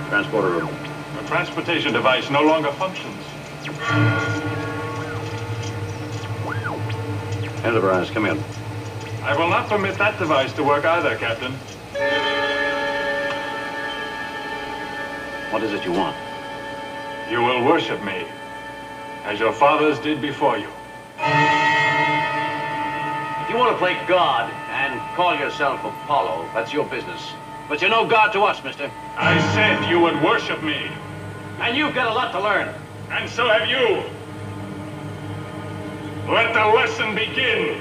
Transporter 0.08 0.50
room. 0.50 0.76
Your 1.14 1.22
transportation 1.28 1.92
device 1.92 2.30
no 2.30 2.42
longer 2.42 2.72
functions. 2.72 3.22
Enterprise, 7.64 8.10
come 8.10 8.26
in. 8.26 8.55
I 9.26 9.36
will 9.36 9.48
not 9.48 9.68
permit 9.68 9.98
that 9.98 10.18
device 10.18 10.52
to 10.54 10.62
work 10.62 10.84
either, 10.84 11.16
Captain. 11.16 11.52
What 15.52 15.62
is 15.64 15.72
it 15.72 15.84
you 15.84 15.92
want? 15.92 16.16
You 17.30 17.42
will 17.42 17.64
worship 17.64 18.02
me, 18.04 18.24
as 19.24 19.40
your 19.40 19.52
fathers 19.52 19.98
did 19.98 20.20
before 20.20 20.58
you. 20.58 20.68
If 23.42 23.50
you 23.50 23.56
want 23.56 23.72
to 23.72 23.78
play 23.78 24.00
God 24.06 24.48
and 24.70 25.00
call 25.16 25.34
yourself 25.36 25.80
Apollo, 25.80 26.48
that's 26.54 26.72
your 26.72 26.84
business. 26.86 27.32
But 27.68 27.80
you're 27.80 27.90
no 27.90 28.06
God 28.06 28.32
to 28.32 28.42
us, 28.42 28.62
mister. 28.62 28.90
I 29.16 29.40
said 29.54 29.90
you 29.90 29.98
would 30.00 30.22
worship 30.22 30.62
me, 30.62 30.88
And 31.58 31.76
you've 31.76 31.94
got 31.94 32.06
a 32.06 32.14
lot 32.14 32.30
to 32.32 32.40
learn. 32.40 32.72
and 33.10 33.28
so 33.28 33.48
have 33.48 33.68
you. 33.68 34.04
Let 36.28 36.52
the 36.54 36.66
lesson 36.74 37.14
begin. 37.14 37.78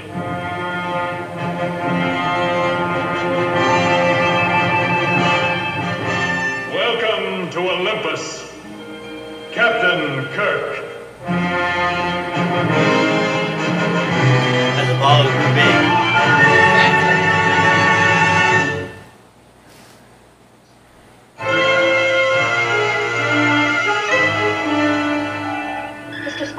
Welcome 6.71 7.49
to 7.49 7.59
Olympus, 7.71 8.53
Captain 9.51 10.25
Kirk. 10.35 10.85
As 14.77 14.89
Apollo 14.95 15.31
grew 15.31 15.55
big. 15.55 15.84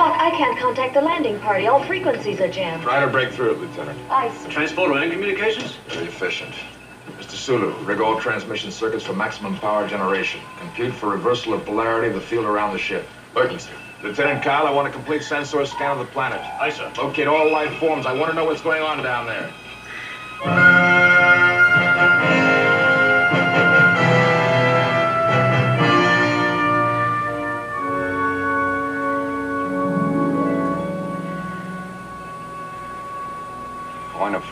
Mr. 0.07 0.13
Spock, 0.13 0.21
I 0.21 0.31
can't 0.31 0.59
contact 0.59 0.95
the 0.95 1.01
landing 1.01 1.41
party. 1.41 1.67
All 1.67 1.83
frequencies 1.83 2.41
are 2.41 2.49
jammed. 2.49 2.83
Try 2.83 3.01
to 3.01 3.09
break 3.09 3.33
through, 3.33 3.55
Lieutenant. 3.57 3.99
I 4.11 4.33
see. 4.37 4.49
Transporter 4.51 4.95
and 4.95 5.11
communications? 5.11 5.77
Very 5.89 6.07
efficient. 6.07 6.55
Mr. 7.19 7.33
Sulu, 7.33 7.73
rig 7.85 8.01
all 8.01 8.21
transmission 8.21 8.71
circuits 8.71 9.05
for 9.05 9.15
maximum 9.15 9.57
power 9.59 9.89
generation. 9.89 10.41
Compute 10.59 10.95
for 10.95 11.09
reversal 11.09 11.55
of 11.55 11.65
polarity 11.65 12.09
of 12.09 12.15
the 12.15 12.21
field 12.21 12.45
around 12.45 12.73
the 12.73 12.79
ship. 12.79 13.07
Working, 13.35 13.59
sir. 13.59 13.73
Lieutenant 14.03 14.43
Kyle, 14.43 14.67
I 14.67 14.71
want 14.71 14.87
a 14.87 14.91
complete 14.93 15.23
sensor 15.23 15.65
scan 15.67 15.93
of 15.93 15.99
the 15.99 16.13
planet. 16.13 16.41
Aye, 16.61 16.71
sir. 16.71 16.93
Locate 16.99 17.27
all 17.27 17.51
life 17.51 17.77
forms. 17.79 18.07
I 18.07 18.13
want 18.13 18.31
to 18.31 18.37
know 18.37 18.45
what's 18.45 18.63
going 18.63 18.83
on 18.83 19.03
down 19.03 19.27
there. 19.27 19.53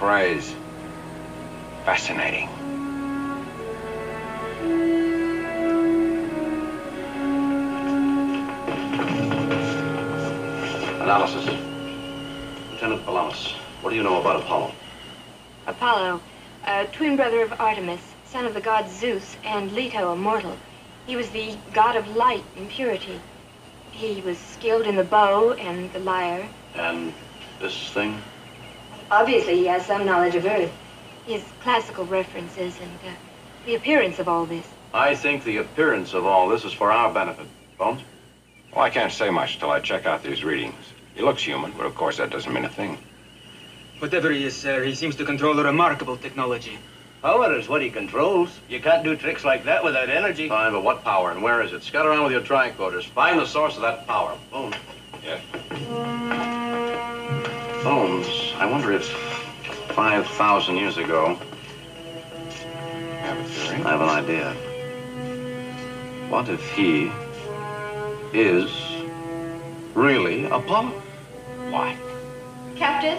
Phrase. 0.04 0.54
Fascinating. 1.86 2.46
Analysis. 11.00 11.46
Lieutenant 12.70 13.02
Palamas, 13.06 13.52
what 13.80 13.90
do 13.90 13.96
you 13.96 14.02
know 14.02 14.20
about 14.20 14.42
Apollo? 14.42 14.72
Apollo, 15.66 16.20
a 16.66 16.84
twin 16.92 17.16
brother 17.16 17.40
of 17.40 17.58
Artemis, 17.58 18.02
son 18.26 18.44
of 18.44 18.52
the 18.52 18.60
god 18.60 18.90
Zeus, 18.90 19.38
and 19.42 19.72
Leto, 19.72 20.12
a 20.12 20.16
mortal. 20.16 20.58
He 21.06 21.16
was 21.16 21.30
the 21.30 21.56
god 21.72 21.96
of 21.96 22.14
light 22.14 22.44
and 22.58 22.68
purity. 22.68 23.20
He 23.90 24.20
was 24.20 24.36
skilled 24.36 24.86
in 24.86 24.96
the 24.96 25.04
bow 25.04 25.52
and 25.52 25.90
the 25.94 26.00
lyre. 26.00 26.46
And 26.74 27.14
this 27.58 27.88
thing? 27.88 28.20
Obviously, 29.10 29.56
he 29.56 29.66
has 29.66 29.84
some 29.86 30.04
knowledge 30.04 30.34
of 30.34 30.46
Earth. 30.46 30.72
His 31.26 31.42
classical 31.60 32.04
references 32.04 32.78
and 32.80 32.90
uh, 33.06 33.14
the 33.66 33.74
appearance 33.74 34.18
of 34.18 34.28
all 34.28 34.44
this. 34.46 34.66
I 34.92 35.14
think 35.14 35.44
the 35.44 35.58
appearance 35.58 36.14
of 36.14 36.26
all 36.26 36.48
this 36.48 36.64
is 36.64 36.72
for 36.72 36.92
our 36.92 37.12
benefit. 37.12 37.46
Bones? 37.78 38.02
Well, 38.74 38.84
I 38.84 38.90
can't 38.90 39.12
say 39.12 39.30
much 39.30 39.58
till 39.58 39.70
I 39.70 39.80
check 39.80 40.06
out 40.06 40.22
these 40.22 40.44
readings. 40.44 40.74
He 41.14 41.22
looks 41.22 41.42
human, 41.42 41.72
but 41.72 41.86
of 41.86 41.94
course 41.94 42.18
that 42.18 42.30
doesn't 42.30 42.52
mean 42.52 42.64
a 42.64 42.68
thing. 42.68 42.98
Whatever 44.00 44.30
he 44.30 44.44
is, 44.44 44.56
sir, 44.56 44.82
he 44.84 44.94
seems 44.94 45.16
to 45.16 45.24
control 45.24 45.58
a 45.58 45.64
remarkable 45.64 46.16
technology. 46.16 46.78
Power 47.22 47.56
is 47.56 47.68
what 47.68 47.80
he 47.80 47.88
controls. 47.88 48.50
You 48.68 48.80
can't 48.80 49.02
do 49.02 49.16
tricks 49.16 49.44
like 49.44 49.64
that 49.64 49.82
without 49.82 50.10
energy. 50.10 50.48
Fine, 50.48 50.72
but 50.72 50.84
what 50.84 51.02
power 51.04 51.30
and 51.30 51.42
where 51.42 51.62
is 51.62 51.72
it? 51.72 51.82
Scout 51.82 52.04
around 52.04 52.24
with 52.24 52.32
your 52.32 52.42
tricorders. 52.42 53.04
Find 53.04 53.38
the 53.38 53.46
source 53.46 53.76
of 53.76 53.82
that 53.82 54.06
power. 54.06 54.36
Bones. 54.50 54.74
Yes. 55.24 55.40
Bones, 57.82 58.26
I 58.58 58.66
wonder 58.66 58.92
if 58.92 59.04
5,000 59.94 60.76
years 60.76 60.96
ago, 60.96 61.34
Have 63.20 63.38
a 63.38 63.44
theory? 63.44 63.82
I 63.82 63.90
have 63.90 64.00
an 64.00 64.08
idea. 64.08 64.54
What 66.30 66.48
if 66.48 66.70
he 66.70 67.10
is 68.32 68.70
really 69.94 70.44
Apollo? 70.44 70.90
Why? 71.70 71.96
Captain? 72.76 73.18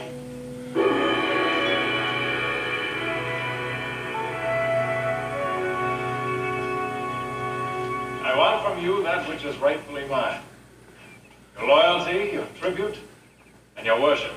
I 8.24 8.38
want 8.38 8.66
from 8.66 8.84
you 8.84 9.04
that 9.04 9.28
which 9.28 9.44
is 9.44 9.58
rightfully 9.58 10.08
mine. 10.08 10.42
Your 11.58 11.68
loyalty, 11.68 12.32
your 12.34 12.48
tribute, 12.60 12.98
and 13.76 13.86
your 13.86 14.02
worship. 14.02 14.32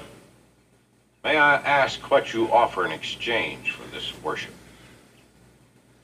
May 1.24 1.36
I 1.36 1.56
ask 1.56 2.10
what 2.10 2.32
you 2.32 2.50
offer 2.52 2.86
in 2.86 2.92
exchange 2.92 3.72
for 3.72 3.86
this 3.90 4.12
worship? 4.22 4.54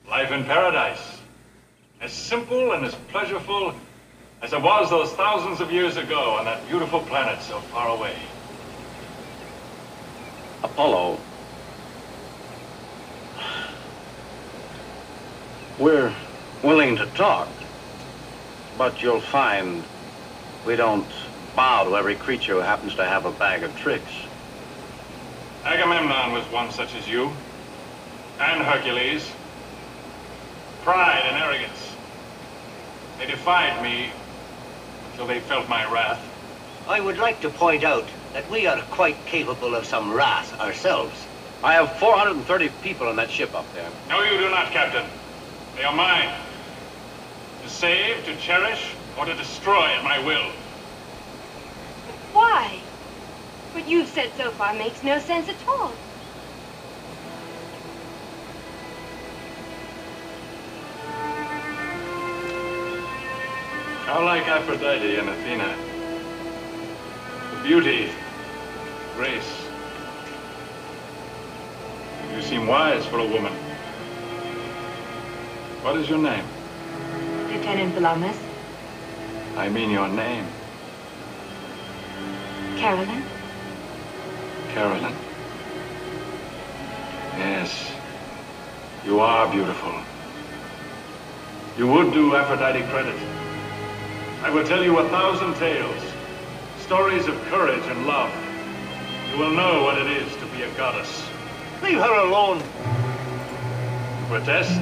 Life 0.09 0.31
in 0.31 0.43
paradise. 0.43 1.19
As 2.01 2.11
simple 2.11 2.73
and 2.73 2.85
as 2.85 2.93
pleasurable 3.09 3.73
as 4.41 4.51
it 4.51 4.61
was 4.61 4.89
those 4.89 5.13
thousands 5.13 5.61
of 5.61 5.71
years 5.71 5.97
ago 5.97 6.31
on 6.31 6.45
that 6.45 6.67
beautiful 6.67 6.99
planet 6.99 7.41
so 7.41 7.59
far 7.59 7.89
away. 7.97 8.15
Apollo. 10.63 11.17
We're 15.79 16.13
willing 16.61 16.97
to 16.97 17.05
talk, 17.07 17.47
but 18.77 19.01
you'll 19.01 19.21
find 19.21 19.83
we 20.65 20.75
don't 20.75 21.07
bow 21.55 21.85
to 21.85 21.95
every 21.95 22.15
creature 22.15 22.53
who 22.53 22.59
happens 22.59 22.95
to 22.95 23.05
have 23.05 23.25
a 23.25 23.31
bag 23.31 23.63
of 23.63 23.75
tricks. 23.77 24.11
Agamemnon 25.65 26.31
was 26.31 26.45
one 26.51 26.69
such 26.69 26.93
as 26.93 27.07
you, 27.07 27.31
and 28.39 28.61
Hercules. 28.61 29.31
Pride 30.83 31.23
and 31.25 31.37
arrogance. 31.37 31.91
They 33.17 33.25
defied 33.25 33.81
me 33.81 34.11
until 35.09 35.25
they 35.25 35.39
felt 35.39 35.67
my 35.67 35.91
wrath. 35.91 36.23
I 36.87 37.01
would 37.01 37.17
like 37.17 37.41
to 37.41 37.49
point 37.49 37.83
out 37.83 38.07
that 38.33 38.47
we 38.51 38.67
are 38.67 38.79
quite 38.91 39.17
capable 39.25 39.73
of 39.73 39.85
some 39.85 40.13
wrath 40.13 40.59
ourselves. 40.59 41.25
I 41.63 41.73
have 41.73 41.97
430 41.97 42.69
people 42.83 43.09
in 43.09 43.15
that 43.15 43.31
ship 43.31 43.55
up 43.55 43.65
there. 43.73 43.89
No, 44.07 44.21
you 44.21 44.37
do 44.37 44.51
not, 44.51 44.71
Captain. 44.71 45.05
They 45.75 45.83
are 45.83 45.95
mine. 45.95 46.31
To 47.63 47.69
save, 47.69 48.23
to 48.25 48.37
cherish, 48.37 48.93
or 49.17 49.25
to 49.25 49.33
destroy 49.33 49.87
at 49.87 50.03
my 50.03 50.19
will. 50.23 50.51
Why? 52.33 52.81
What 53.75 53.89
you've 53.89 54.07
said 54.07 54.31
so 54.37 54.51
far 54.51 54.73
makes 54.73 55.03
no 55.03 55.19
sense 55.19 55.49
at 55.49 55.67
all. 55.67 55.91
How 64.05 64.23
like 64.23 64.47
Aphrodite 64.47 65.17
and 65.17 65.27
Athena. 65.27 65.75
The 67.51 67.67
beauty, 67.67 68.09
grace. 69.17 69.67
You 72.33 72.41
seem 72.43 72.67
wise 72.67 73.05
for 73.05 73.19
a 73.19 73.27
woman. 73.27 73.51
What 75.83 75.97
is 75.97 76.07
your 76.07 76.19
name? 76.19 76.45
Lieutenant 77.51 77.93
Palamas, 77.93 78.37
I 79.57 79.67
mean 79.67 79.89
your 79.89 80.07
name, 80.07 80.45
Carolyn, 82.77 83.23
Carolyn. 84.75 85.15
Yes, 87.37 87.93
you 89.05 89.21
are 89.21 89.49
beautiful. 89.49 89.93
You 91.77 91.87
would 91.87 92.11
do 92.11 92.35
Aphrodite 92.35 92.83
credit. 92.89 93.15
I 94.43 94.49
will 94.49 94.65
tell 94.65 94.83
you 94.83 94.99
a 94.99 95.07
thousand 95.07 95.53
tales, 95.55 96.03
stories 96.79 97.25
of 97.25 97.41
courage 97.45 97.85
and 97.85 98.05
love. 98.05 98.29
You 99.31 99.37
will 99.37 99.51
know 99.51 99.83
what 99.83 99.97
it 99.97 100.07
is 100.07 100.35
to 100.35 100.45
be 100.47 100.63
a 100.63 100.71
goddess. 100.75 101.25
Leave 101.81 101.99
her 101.99 102.19
alone. 102.27 102.61
Protest? 104.27 104.81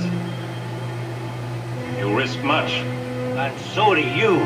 You 1.99 2.17
risk 2.17 2.41
much. 2.41 2.71
And 2.71 3.62
so 3.75 3.93
do 3.93 4.01
you. 4.01 4.38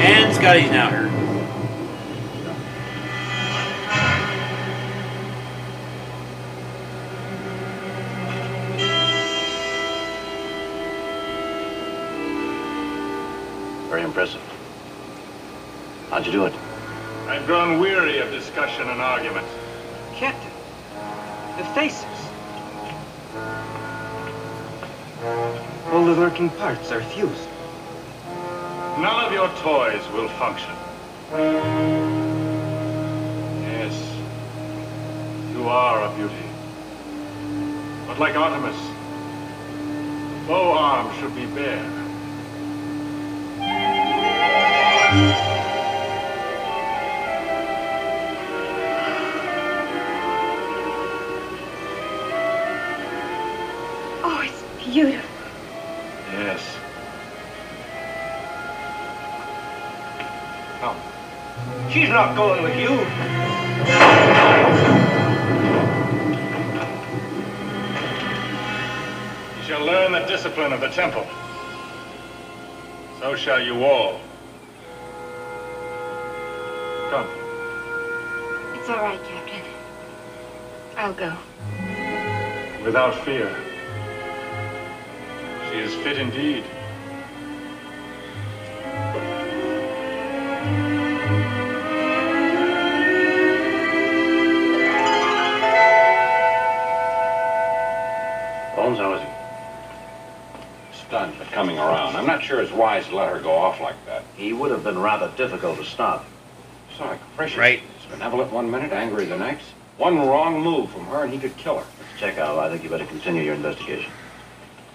And 0.00 0.34
Scotty's 0.34 0.70
now 0.70 0.88
hurt. 0.88 1.15
Impressive. 14.16 14.40
How'd 16.08 16.24
you 16.24 16.32
do 16.32 16.46
it? 16.46 16.54
I've 17.28 17.44
grown 17.44 17.78
weary 17.78 18.18
of 18.20 18.30
discussion 18.30 18.88
and 18.88 18.98
argument. 18.98 19.46
Captain, 20.14 20.50
the 21.58 21.64
faces. 21.74 22.06
All 25.92 26.06
the 26.06 26.18
working 26.18 26.48
parts 26.48 26.90
are 26.92 27.02
fused. 27.02 27.46
None 28.98 29.26
of 29.26 29.32
your 29.34 29.48
toys 29.58 30.02
will 30.14 30.28
function. 30.28 30.72
Yes, 33.68 34.16
you 35.52 35.68
are 35.68 36.10
a 36.10 36.16
beauty. 36.16 36.48
But 38.06 38.18
like 38.18 38.34
Artemis, 38.34 38.80
the 38.80 40.46
bow 40.48 40.72
arm 40.72 41.14
should 41.20 41.34
be 41.34 41.44
bare. 41.54 41.95
Oh, 54.22 54.42
it's 54.44 54.62
beautiful. 54.84 55.30
Yes. 56.32 56.60
Come. 60.80 60.96
She's 61.90 62.10
not 62.10 62.36
going 62.36 62.62
with 62.62 62.76
you. 62.78 62.90
You 69.56 69.62
shall 69.66 69.84
learn 69.86 70.12
the 70.12 70.26
discipline 70.28 70.74
of 70.74 70.80
the 70.80 70.88
temple. 70.88 71.26
So 73.20 73.34
shall 73.34 73.62
you 73.62 73.82
all. 73.82 74.20
Go. 81.16 81.36
Without 82.84 83.14
fear. 83.24 83.54
She 85.70 85.78
is 85.78 85.94
fit 85.96 86.18
indeed. 86.18 86.64
Bones, 98.76 98.98
how 98.98 99.14
is 99.14 99.22
he? 99.22 99.28
Stunned, 101.06 101.34
but 101.38 101.48
coming 101.48 101.78
around. 101.78 102.14
I'm 102.14 102.26
not 102.26 102.42
sure 102.42 102.60
it's 102.60 102.72
wise 102.72 103.06
to 103.08 103.16
let 103.16 103.32
her 103.32 103.40
go 103.40 103.52
off 103.52 103.80
like 103.80 103.96
that. 104.06 104.22
He 104.36 104.52
would 104.52 104.70
have 104.70 104.84
been 104.84 104.98
rather 104.98 105.32
difficult 105.36 105.78
to 105.78 105.84
stop. 105.84 106.26
So 106.98 107.04
capricious. 107.04 107.58
Right. 107.58 107.80
He's 107.80 108.10
benevolent 108.10 108.52
one 108.52 108.70
minute, 108.70 108.92
angry 108.92 109.24
the 109.24 109.38
next. 109.38 109.64
One 109.98 110.18
wrong 110.18 110.62
move 110.62 110.90
from 110.90 111.06
her 111.06 111.24
and 111.24 111.32
he 111.32 111.38
could 111.38 111.56
kill 111.56 111.78
her. 111.78 111.86
Let's 111.98 112.20
check 112.20 112.38
out. 112.38 112.58
I 112.58 112.70
think 112.70 112.82
you 112.82 112.90
better 112.90 113.06
continue 113.06 113.42
your 113.42 113.54
investigation. 113.54 114.10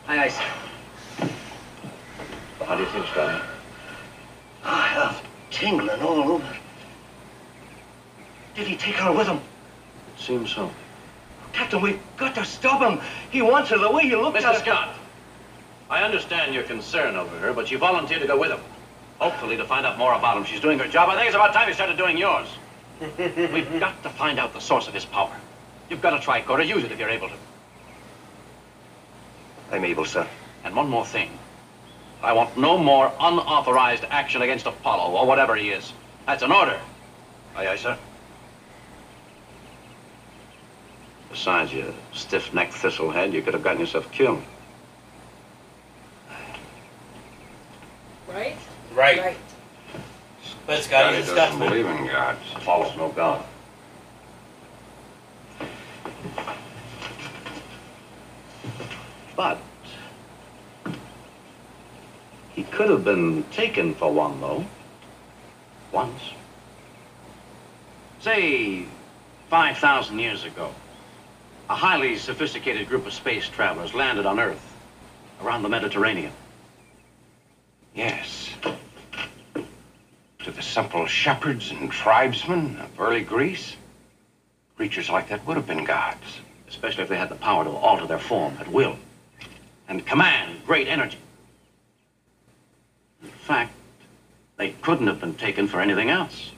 Aye, 0.08 0.26
aye, 0.26 0.30
sir. 0.30 1.30
How 2.66 2.76
do 2.76 2.84
you 2.84 2.90
think, 2.90 3.08
Scotty? 3.08 3.44
Ah, 4.64 4.84
I 4.84 4.88
have 4.88 5.26
tingling 5.50 6.02
all 6.02 6.32
over. 6.32 6.58
Did 8.56 8.68
he 8.68 8.76
take 8.76 8.96
her 8.96 9.12
with 9.12 9.28
him? 9.28 9.38
It 9.38 10.22
seems 10.22 10.54
so. 10.54 10.72
Captain, 11.52 11.82
we've 11.82 12.00
got 12.18 12.36
to 12.36 12.46
stop 12.46 12.82
him. 12.82 13.02
He 13.32 13.42
wants 13.42 13.70
her 13.72 13.78
the 13.78 13.90
way 13.90 14.04
he 14.04 14.16
looked 14.16 14.38
at 14.38 14.44
Mr. 14.44 14.54
her. 14.54 14.60
Scott, 14.60 14.96
I 15.90 16.04
understand 16.04 16.54
your 16.54 16.64
concern 16.64 17.16
over 17.16 17.38
her, 17.40 17.54
but 17.54 17.72
you 17.72 17.78
volunteered 17.78 18.22
to 18.22 18.28
go 18.28 18.40
with 18.40 18.52
him. 18.52 18.62
Hopefully 19.20 19.58
to 19.58 19.66
find 19.66 19.86
out 19.86 19.98
more 19.98 20.14
about 20.14 20.38
him. 20.38 20.46
She's 20.46 20.62
doing 20.62 20.80
her 20.80 20.88
job. 20.88 21.10
I 21.10 21.16
think 21.16 21.28
it's 21.28 21.36
about 21.36 21.54
time 21.54 21.68
you 21.68 21.74
started 21.74 21.98
doing 21.98 22.18
yours. 22.18 22.48
We've 23.02 23.80
got 23.80 24.04
to 24.04 24.10
find 24.10 24.40
out 24.40 24.54
the 24.54 24.60
source 24.60 24.88
of 24.88 24.94
his 24.94 25.06
power. 25.06 25.36
You've 25.90 26.02
got 26.02 26.12
to 26.12 26.20
try, 26.20 26.42
Cora. 26.42 26.64
Use 26.64 26.84
it 26.84 26.92
if 26.92 27.00
you're 27.00 27.10
able 27.10 27.30
to. 27.30 27.36
I'm 29.72 29.84
able, 29.84 30.06
sir. 30.06 30.28
And 30.64 30.76
one 30.76 30.88
more 30.88 31.06
thing. 31.06 31.32
I 32.22 32.34
want 32.34 32.56
no 32.58 32.78
more 32.78 33.12
unauthorized 33.20 34.06
action 34.10 34.44
against 34.44 34.68
Apollo, 34.68 35.18
or 35.18 35.26
whatever 35.26 35.56
he 35.56 35.72
is. 35.72 35.92
That's 36.28 36.44
an 36.44 36.52
order. 36.52 36.80
Aye, 37.56 37.70
aye, 37.70 37.76
sir. 37.76 37.98
Besides, 41.32 41.74
you 41.74 41.96
stiff-necked 42.14 42.74
thistlehead, 42.74 43.32
you 43.34 43.42
could 43.42 43.56
have 43.56 43.64
gotten 43.64 43.80
yourself 43.80 44.12
killed. 44.12 44.44
Right? 48.28 48.56
Right. 48.94 49.36
But 50.68 50.84
Scotty, 50.84 50.84
Scotty 50.84 51.18
it's 51.18 51.28
doesn't 51.34 51.58
Scotsman. 51.60 51.70
believe 51.70 51.86
in 51.86 52.08
gods. 52.08 52.40
Apollo's 52.56 52.96
no 52.98 53.10
god. 53.10 53.46
But 59.36 59.58
he 62.54 62.64
could 62.64 62.90
have 62.90 63.04
been 63.04 63.44
taken 63.52 63.96
for 63.96 64.12
one, 64.14 64.40
though. 64.40 64.66
Once. 65.92 66.22
Say, 68.20 68.86
5,000 69.50 70.20
years 70.20 70.44
ago, 70.46 70.74
a 71.70 71.76
highly 71.76 72.18
sophisticated 72.18 72.88
group 72.88 73.08
of 73.08 73.14
space 73.14 73.50
travelers 73.50 73.94
landed 73.94 74.26
on 74.26 74.40
Earth 74.40 74.76
around 75.42 75.64
the 75.64 75.70
Mediterranean. 75.70 76.32
Yes. 77.96 78.50
To 80.46 80.52
the 80.52 80.62
simple 80.64 81.06
shepherds 81.06 81.70
and 81.70 81.92
tribesmen 81.92 82.78
of 82.80 83.00
early 83.00 83.22
Greece, 83.22 83.76
creatures 84.76 85.08
like 85.08 85.30
that 85.30 85.46
would 85.46 85.56
have 85.56 85.68
been 85.68 85.84
gods. 85.84 86.40
especially 86.68 87.04
if 87.04 87.10
they 87.10 87.18
had 87.18 87.30
the 87.30 87.36
power 87.36 87.64
to 87.66 87.70
alter 87.70 88.08
their 88.08 88.18
form 88.18 88.58
at 88.60 88.68
will 88.70 88.96
and 89.90 90.06
command 90.06 90.58
great 90.66 90.88
energy. 90.88 91.18
In 93.22 93.30
fact, 93.30 93.74
they 94.56 94.70
couldn't 94.82 95.08
have 95.08 95.20
been 95.20 95.36
taken 95.36 95.68
for 95.68 95.82
anything 95.82 96.10
else. 96.10 96.52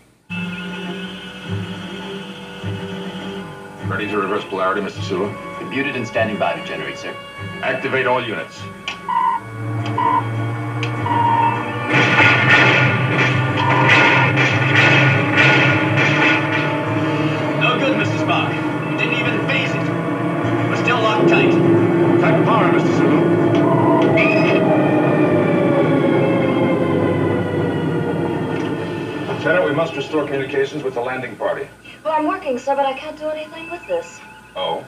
Ready 3.89 4.07
to 4.07 4.17
reverse 4.17 4.43
polarity, 4.45 4.81
Mr. 4.81 5.01
Sulu? 5.01 5.33
Computed 5.57 5.95
and 5.95 6.07
standing 6.07 6.37
by 6.37 6.53
to 6.53 6.63
generate, 6.65 6.97
sir. 6.97 7.13
Activate 7.63 8.05
all 8.05 8.23
units. 8.23 8.61
We 29.73 29.77
must 29.77 29.95
restore 29.95 30.23
communications 30.23 30.83
with 30.83 30.93
the 30.93 31.01
landing 31.01 31.35
party. 31.35 31.67
Well, 32.03 32.13
I'm 32.13 32.27
working, 32.27 32.59
sir, 32.59 32.75
but 32.75 32.85
I 32.85 32.93
can't 32.93 33.17
do 33.17 33.27
anything 33.29 33.71
with 33.71 33.83
this. 33.87 34.19
Oh, 34.55 34.85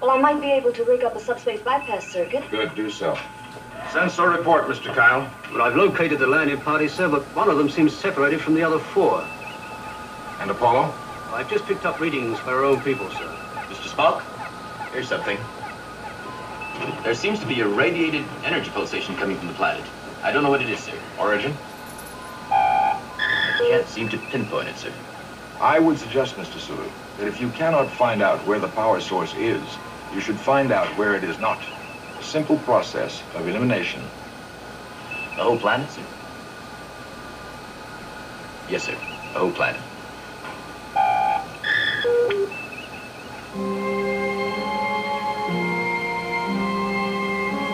Well, 0.00 0.10
I 0.12 0.20
might 0.20 0.40
be 0.40 0.52
able 0.52 0.70
to 0.74 0.84
rig 0.84 1.02
up 1.02 1.16
a 1.16 1.20
subspace 1.20 1.60
bypass 1.60 2.06
circuit. 2.06 2.48
good, 2.48 2.72
do 2.76 2.88
so. 2.88 3.18
Sensor 3.90 4.30
report, 4.30 4.68
Mr. 4.68 4.94
Kyle. 4.94 5.28
Well, 5.52 5.62
I've 5.62 5.74
located 5.74 6.20
the 6.20 6.28
landing 6.28 6.60
party, 6.60 6.86
sir, 6.86 7.08
but 7.08 7.22
one 7.34 7.50
of 7.50 7.58
them 7.58 7.68
seems 7.68 7.92
separated 7.96 8.40
from 8.40 8.54
the 8.54 8.62
other 8.62 8.78
four. 8.78 9.26
And 10.38 10.52
Apollo? 10.52 10.94
I've 11.32 11.50
just 11.50 11.64
picked 11.66 11.84
up 11.84 11.98
readings 11.98 12.38
by 12.40 12.52
our 12.52 12.64
own 12.64 12.80
people, 12.82 13.10
sir. 13.10 13.26
Mr. 13.70 13.88
Spock, 13.92 14.22
here's 14.92 15.08
something. 15.08 15.36
There 17.02 17.16
seems 17.16 17.40
to 17.40 17.46
be 17.46 17.60
a 17.62 17.66
radiated 17.66 18.24
energy 18.44 18.70
pulsation 18.70 19.16
coming 19.16 19.36
from 19.36 19.48
the 19.48 19.54
planet. 19.54 19.84
I 20.22 20.30
don't 20.30 20.44
know 20.44 20.50
what 20.50 20.62
it 20.62 20.70
is, 20.70 20.78
sir. 20.78 20.96
Origin? 21.18 21.56
I 23.72 23.76
can't 23.76 23.88
seem 23.88 24.10
to 24.10 24.18
pinpoint 24.18 24.68
it, 24.68 24.76
sir. 24.76 24.92
I 25.58 25.78
would 25.78 25.98
suggest, 25.98 26.36
Mr. 26.36 26.58
Sulu, 26.58 26.86
that 27.16 27.26
if 27.26 27.40
you 27.40 27.48
cannot 27.48 27.88
find 27.88 28.20
out 28.20 28.46
where 28.46 28.58
the 28.58 28.68
power 28.68 29.00
source 29.00 29.34
is, 29.36 29.62
you 30.12 30.20
should 30.20 30.38
find 30.38 30.70
out 30.70 30.88
where 30.98 31.16
it 31.16 31.24
is 31.24 31.38
not. 31.38 31.58
A 32.20 32.22
simple 32.22 32.58
process 32.58 33.22
of 33.34 33.48
elimination. 33.48 34.02
The 35.36 35.44
whole 35.44 35.58
planet, 35.58 35.88
sir? 35.88 36.02
Yes, 38.68 38.84
sir. 38.84 38.92
The 38.92 39.38
whole 39.38 39.52
planet. 39.52 39.80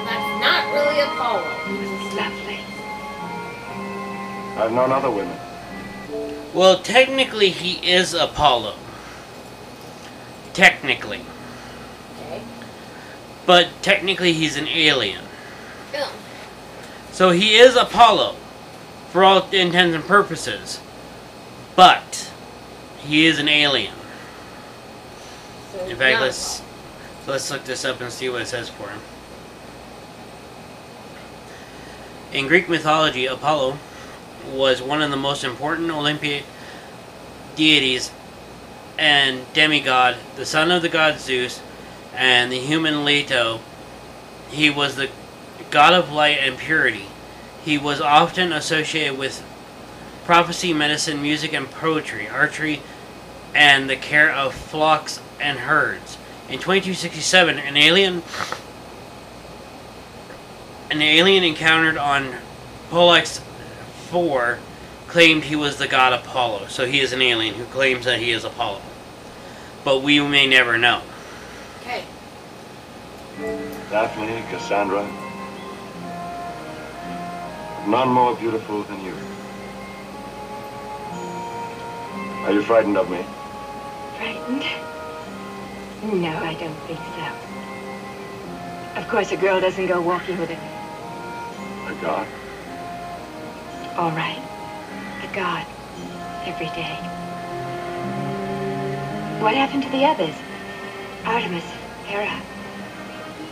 That's 0.06 0.30
not 0.46 0.62
really 0.74 1.00
Apollo. 1.00 1.42
Lovely. 2.14 2.60
I've 4.62 4.72
known 4.72 4.92
other 4.92 5.10
women. 5.10 5.36
Well, 6.58 6.80
technically, 6.80 7.50
he 7.50 7.74
is 7.88 8.14
Apollo. 8.14 8.74
Technically. 10.54 11.20
Okay. 12.20 12.42
But 13.46 13.68
technically, 13.80 14.32
he's 14.32 14.56
an 14.56 14.66
alien. 14.66 15.22
Ew. 15.94 16.02
So 17.12 17.30
he 17.30 17.54
is 17.54 17.76
Apollo, 17.76 18.34
for 19.10 19.22
all 19.22 19.48
intents 19.50 19.94
and 19.94 20.02
purposes. 20.02 20.80
But 21.76 22.28
he 22.98 23.26
is 23.26 23.38
an 23.38 23.48
alien. 23.48 23.94
So 25.70 25.86
In 25.86 25.96
fact, 25.96 26.20
let's 26.20 26.38
so 26.38 26.64
let's 27.28 27.48
look 27.52 27.62
this 27.66 27.84
up 27.84 28.00
and 28.00 28.10
see 28.10 28.28
what 28.28 28.42
it 28.42 28.48
says 28.48 28.68
for 28.68 28.88
him. 28.88 29.00
In 32.32 32.48
Greek 32.48 32.68
mythology, 32.68 33.26
Apollo 33.26 33.78
was 34.48 34.82
one 34.82 35.02
of 35.02 35.10
the 35.10 35.16
most 35.16 35.44
important 35.44 35.90
Olympic 35.90 36.44
deities 37.56 38.10
and 38.98 39.40
demigod, 39.52 40.16
the 40.36 40.46
son 40.46 40.70
of 40.70 40.82
the 40.82 40.88
god 40.88 41.20
Zeus 41.20 41.60
and 42.14 42.50
the 42.50 42.58
human 42.58 43.04
Leto. 43.04 43.60
He 44.50 44.70
was 44.70 44.96
the 44.96 45.10
god 45.70 45.92
of 45.92 46.10
light 46.10 46.38
and 46.40 46.58
purity. 46.58 47.06
He 47.64 47.78
was 47.78 48.00
often 48.00 48.52
associated 48.52 49.18
with 49.18 49.44
prophecy, 50.24 50.72
medicine, 50.72 51.22
music, 51.22 51.52
and 51.52 51.70
poetry, 51.70 52.28
archery, 52.28 52.82
and 53.54 53.88
the 53.88 53.96
care 53.96 54.32
of 54.32 54.54
flocks 54.54 55.20
and 55.40 55.60
herds. 55.60 56.18
In 56.48 56.58
2267, 56.58 57.58
an 57.58 57.76
alien 57.76 58.22
an 60.90 61.02
alien 61.02 61.44
encountered 61.44 61.98
on 61.98 62.34
Pollux 62.90 63.40
4 64.10 64.58
claimed 65.06 65.44
he 65.44 65.56
was 65.56 65.76
the 65.76 65.86
god 65.88 66.12
Apollo. 66.12 66.66
So 66.68 66.86
he 66.86 67.00
is 67.00 67.12
an 67.12 67.22
alien 67.22 67.54
who 67.54 67.64
claims 67.64 68.04
that 68.04 68.18
he 68.18 68.30
is 68.32 68.44
Apollo. 68.44 68.80
But 69.84 70.02
we 70.02 70.20
may 70.20 70.46
never 70.46 70.78
know. 70.78 71.02
Okay. 71.80 72.04
Daphne, 73.90 74.42
Cassandra. 74.50 75.06
None 77.86 78.08
more 78.08 78.34
beautiful 78.36 78.82
than 78.82 79.02
you. 79.04 79.14
Are 82.44 82.52
you 82.52 82.62
frightened 82.62 82.96
of 82.96 83.08
me? 83.10 83.24
Frightened? 84.16 84.64
No, 86.22 86.36
I 86.36 86.54
don't 86.54 86.78
think 86.86 86.98
so. 86.98 87.26
Of 89.00 89.08
course, 89.08 89.32
a 89.32 89.36
girl 89.36 89.60
doesn't 89.60 89.86
go 89.86 90.00
walking 90.00 90.38
with 90.38 90.50
a... 90.50 90.54
A 90.54 91.94
god? 92.02 92.26
All 93.98 94.12
right. 94.12 94.40
A 95.24 95.34
god. 95.34 95.66
Every 96.46 96.66
day. 96.66 96.94
What 99.42 99.56
happened 99.56 99.82
to 99.82 99.88
the 99.88 100.04
others? 100.04 100.36
Artemis, 101.24 101.64
Hera. 102.06 102.40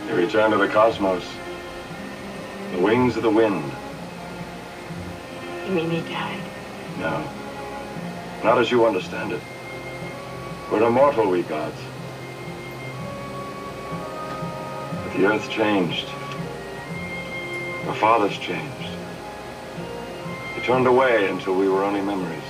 They 0.05 0.13
returned 0.13 0.53
to 0.53 0.57
the 0.57 0.69
cosmos. 0.69 1.25
The 2.71 2.79
wings 2.79 3.17
of 3.17 3.23
the 3.23 3.29
wind. 3.29 3.69
You 5.65 5.73
mean 5.73 5.89
they 5.89 5.99
died? 6.09 6.41
No. 6.97 7.29
Not 8.41 8.57
as 8.57 8.71
you 8.71 8.85
understand 8.85 9.33
it. 9.33 9.41
We're 10.71 10.87
immortal, 10.87 11.29
we 11.29 11.41
gods. 11.41 11.75
But 15.03 15.17
the 15.17 15.25
earth 15.25 15.49
changed. 15.49 16.07
Our 17.85 17.95
fathers 17.95 18.37
changed. 18.37 18.96
Turned 20.67 20.85
away 20.85 21.29
until 21.29 21.55
we 21.55 21.69
were 21.69 21.85
only 21.85 22.01
memories. 22.01 22.49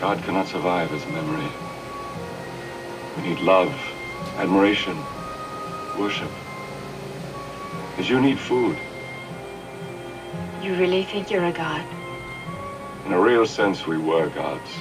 God 0.00 0.20
cannot 0.24 0.48
survive 0.48 0.92
as 0.92 1.04
a 1.04 1.08
memory. 1.10 1.48
We 3.16 3.22
need 3.28 3.38
love, 3.38 3.72
admiration, 4.36 4.98
worship. 5.96 6.28
As 7.98 8.10
you 8.10 8.20
need 8.20 8.36
food. 8.36 8.76
You 10.60 10.74
really 10.74 11.04
think 11.04 11.30
you're 11.30 11.44
a 11.44 11.52
god? 11.52 11.86
In 13.06 13.12
a 13.12 13.20
real 13.20 13.46
sense, 13.46 13.86
we 13.86 13.96
were 13.96 14.28
gods. 14.30 14.72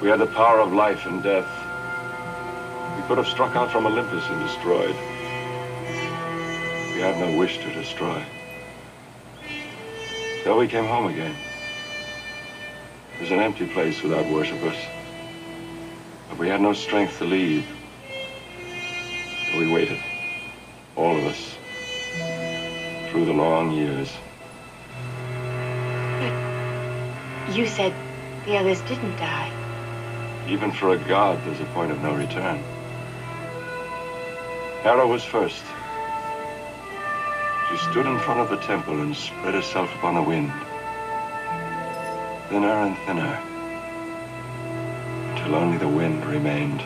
We 0.00 0.08
had 0.08 0.18
the 0.18 0.32
power 0.32 0.60
of 0.60 0.72
life 0.72 1.04
and 1.04 1.22
death. 1.22 1.50
We 2.96 3.06
could 3.06 3.18
have 3.18 3.28
struck 3.28 3.54
out 3.54 3.70
from 3.70 3.84
Olympus 3.84 4.24
and 4.30 4.40
destroyed. 4.40 4.96
We 6.94 7.02
had 7.02 7.18
no 7.18 7.36
wish 7.36 7.58
to 7.58 7.70
destroy. 7.74 8.24
So 10.44 10.58
we 10.58 10.68
came 10.68 10.84
home 10.84 11.06
again. 11.06 11.34
It 13.14 13.20
was 13.22 13.30
an 13.30 13.40
empty 13.40 13.66
place 13.66 14.02
without 14.02 14.26
worshippers. 14.26 14.76
But 16.28 16.36
we 16.36 16.48
had 16.48 16.60
no 16.60 16.74
strength 16.74 17.16
to 17.18 17.24
leave. 17.24 17.66
So 19.50 19.58
we 19.58 19.72
waited. 19.72 19.98
All 20.96 21.16
of 21.16 21.24
us. 21.24 21.56
Through 23.10 23.24
the 23.24 23.32
long 23.32 23.72
years. 23.72 24.12
But 26.20 27.56
you 27.56 27.66
said 27.66 27.94
the 28.44 28.58
others 28.58 28.82
didn't 28.82 29.16
die. 29.16 29.50
Even 30.46 30.70
for 30.72 30.92
a 30.92 30.98
god, 30.98 31.42
there's 31.46 31.60
a 31.60 31.64
point 31.72 31.90
of 31.90 32.02
no 32.02 32.14
return. 32.14 32.62
Hera 34.82 35.06
was 35.06 35.24
first. 35.24 35.64
She 37.74 37.80
stood 37.90 38.06
in 38.06 38.20
front 38.20 38.38
of 38.38 38.50
the 38.50 38.56
temple 38.64 39.00
and 39.00 39.16
spread 39.16 39.54
herself 39.54 39.92
upon 39.96 40.14
the 40.14 40.22
wind. 40.22 40.52
Thinner 42.48 42.68
and 42.68 42.96
thinner. 42.98 43.42
Until 45.30 45.56
only 45.56 45.78
the 45.78 45.88
wind 45.88 46.24
remained. 46.24 46.84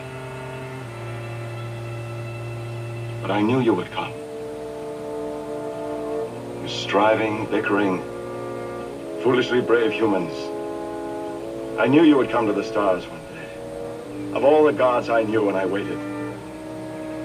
But 3.21 3.29
I 3.29 3.39
knew 3.39 3.59
you 3.59 3.75
would 3.75 3.91
come. 3.91 4.11
You 6.63 6.67
striving, 6.67 7.45
bickering, 7.51 7.99
foolishly 9.21 9.61
brave 9.61 9.91
humans. 9.91 10.33
I 11.79 11.85
knew 11.85 12.01
you 12.01 12.17
would 12.17 12.31
come 12.31 12.47
to 12.47 12.53
the 12.53 12.63
stars 12.63 13.05
one 13.05 13.21
day. 13.35 14.33
Of 14.35 14.43
all 14.43 14.63
the 14.63 14.73
gods 14.73 15.07
I 15.07 15.21
knew, 15.21 15.49
and 15.49 15.55
I 15.55 15.67
waited. 15.67 15.99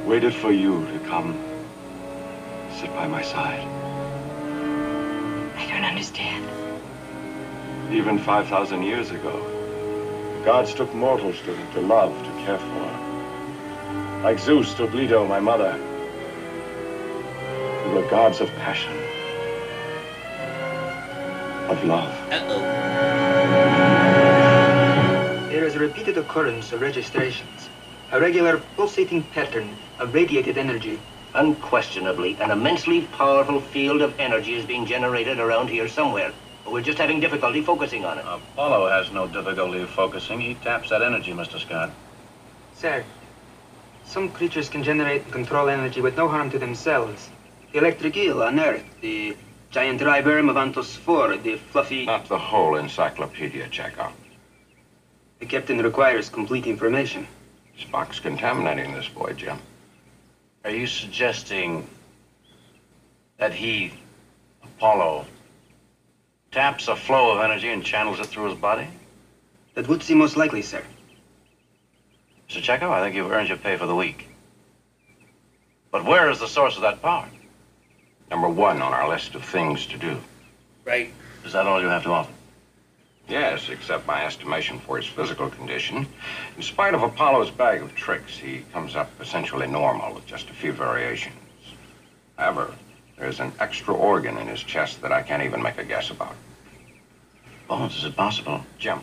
Waited 0.04 0.34
for 0.34 0.52
you 0.52 0.84
to 0.84 0.98
come 1.08 1.53
sit 2.84 2.94
by 2.94 3.06
my 3.06 3.22
side. 3.22 3.66
I 5.56 5.66
don't 5.70 5.84
understand. 5.84 6.44
Even 7.90 8.18
5,000 8.18 8.82
years 8.82 9.10
ago, 9.10 9.32
the 10.38 10.44
gods 10.44 10.74
took 10.74 10.92
mortals 10.94 11.38
to, 11.46 11.56
to 11.72 11.80
love, 11.80 12.12
to 12.24 12.30
care 12.44 12.58
for. 12.58 12.90
Like 14.22 14.38
Zeus 14.38 14.74
took 14.74 14.92
Leto, 14.92 15.26
my 15.26 15.40
mother. 15.40 15.72
We 17.86 17.94
were 17.94 18.06
gods 18.10 18.40
of 18.40 18.50
passion, 18.56 18.92
of 21.70 21.82
love. 21.84 22.12
Uh-oh. 22.32 22.60
There 25.48 25.64
is 25.64 25.74
a 25.74 25.78
repeated 25.78 26.18
occurrence 26.18 26.72
of 26.72 26.82
registrations. 26.82 27.70
A 28.12 28.20
regular 28.20 28.58
pulsating 28.76 29.22
pattern 29.22 29.74
of 29.98 30.12
radiated 30.12 30.58
energy. 30.58 30.98
Unquestionably, 31.34 32.36
an 32.40 32.52
immensely 32.52 33.02
powerful 33.12 33.60
field 33.60 34.02
of 34.02 34.18
energy 34.20 34.54
is 34.54 34.64
being 34.64 34.86
generated 34.86 35.40
around 35.40 35.68
here 35.68 35.88
somewhere. 35.88 36.32
But 36.62 36.72
we're 36.72 36.82
just 36.82 36.98
having 36.98 37.18
difficulty 37.18 37.60
focusing 37.60 38.04
on 38.04 38.18
it. 38.18 38.24
Apollo 38.24 38.88
has 38.88 39.10
no 39.10 39.26
difficulty 39.26 39.84
focusing. 39.84 40.40
He 40.40 40.54
taps 40.54 40.90
that 40.90 41.02
energy, 41.02 41.32
Mr. 41.32 41.58
Scott. 41.58 41.90
Sir, 42.74 43.04
some 44.06 44.30
creatures 44.30 44.68
can 44.68 44.84
generate 44.84 45.24
and 45.24 45.32
control 45.32 45.68
energy 45.68 46.00
with 46.00 46.16
no 46.16 46.28
harm 46.28 46.50
to 46.50 46.58
themselves. 46.58 47.28
The 47.72 47.78
electric 47.78 48.16
eel 48.16 48.42
on 48.42 48.60
Earth, 48.60 48.84
the 49.00 49.36
giant 49.70 50.00
ribworm 50.00 50.48
of 50.48 50.56
Antos 50.56 50.96
4, 50.96 51.38
the 51.38 51.56
fluffy... 51.56 52.06
Not 52.06 52.28
the 52.28 52.38
whole 52.38 52.76
encyclopedia, 52.76 53.68
Chekov. 53.68 54.12
The 55.40 55.46
captain 55.46 55.82
requires 55.82 56.28
complete 56.28 56.68
information. 56.68 57.26
Spock's 57.76 58.20
contaminating 58.20 58.94
this 58.94 59.08
boy, 59.08 59.32
Jim. 59.32 59.58
Are 60.64 60.70
you 60.70 60.86
suggesting 60.86 61.86
that 63.38 63.52
he, 63.52 63.92
Apollo, 64.62 65.26
taps 66.52 66.88
a 66.88 66.96
flow 66.96 67.32
of 67.32 67.44
energy 67.44 67.68
and 67.68 67.84
channels 67.84 68.18
it 68.18 68.26
through 68.26 68.48
his 68.48 68.58
body? 68.58 68.88
That 69.74 69.88
would 69.88 70.02
seem 70.02 70.18
most 70.18 70.38
likely, 70.38 70.62
sir. 70.62 70.82
Mr. 72.48 72.62
Chekov, 72.62 72.90
I 72.90 73.02
think 73.02 73.14
you've 73.14 73.30
earned 73.30 73.48
your 73.48 73.58
pay 73.58 73.76
for 73.76 73.86
the 73.86 73.94
week. 73.94 74.28
But 75.90 76.04
where 76.06 76.30
is 76.30 76.40
the 76.40 76.48
source 76.48 76.76
of 76.76 76.82
that 76.82 77.02
power? 77.02 77.28
Number 78.30 78.48
one 78.48 78.80
on 78.80 78.94
our 78.94 79.08
list 79.08 79.34
of 79.34 79.44
things 79.44 79.86
to 79.86 79.98
do. 79.98 80.18
Right. 80.84 81.12
Is 81.44 81.52
that 81.52 81.66
all 81.66 81.80
you 81.80 81.88
have 81.88 82.04
to 82.04 82.10
offer? 82.10 82.32
Yes, 83.28 83.70
except 83.70 84.06
my 84.06 84.24
estimation 84.24 84.78
for 84.78 84.98
his 84.98 85.06
physical 85.06 85.48
condition. 85.48 86.06
In 86.56 86.62
spite 86.62 86.92
of 86.92 87.02
Apollo's 87.02 87.50
bag 87.50 87.80
of 87.80 87.94
tricks, 87.94 88.36
he 88.36 88.64
comes 88.72 88.94
up 88.94 89.10
essentially 89.20 89.66
normal 89.66 90.14
with 90.14 90.26
just 90.26 90.50
a 90.50 90.52
few 90.52 90.72
variations. 90.72 91.34
However, 92.36 92.74
there's 93.18 93.40
an 93.40 93.52
extra 93.60 93.94
organ 93.94 94.36
in 94.36 94.46
his 94.46 94.62
chest 94.62 95.00
that 95.00 95.12
I 95.12 95.22
can't 95.22 95.42
even 95.42 95.62
make 95.62 95.78
a 95.78 95.84
guess 95.84 96.10
about. 96.10 96.34
Bones, 97.66 97.96
is 97.96 98.04
it 98.04 98.14
possible? 98.14 98.60
Jim. 98.78 99.00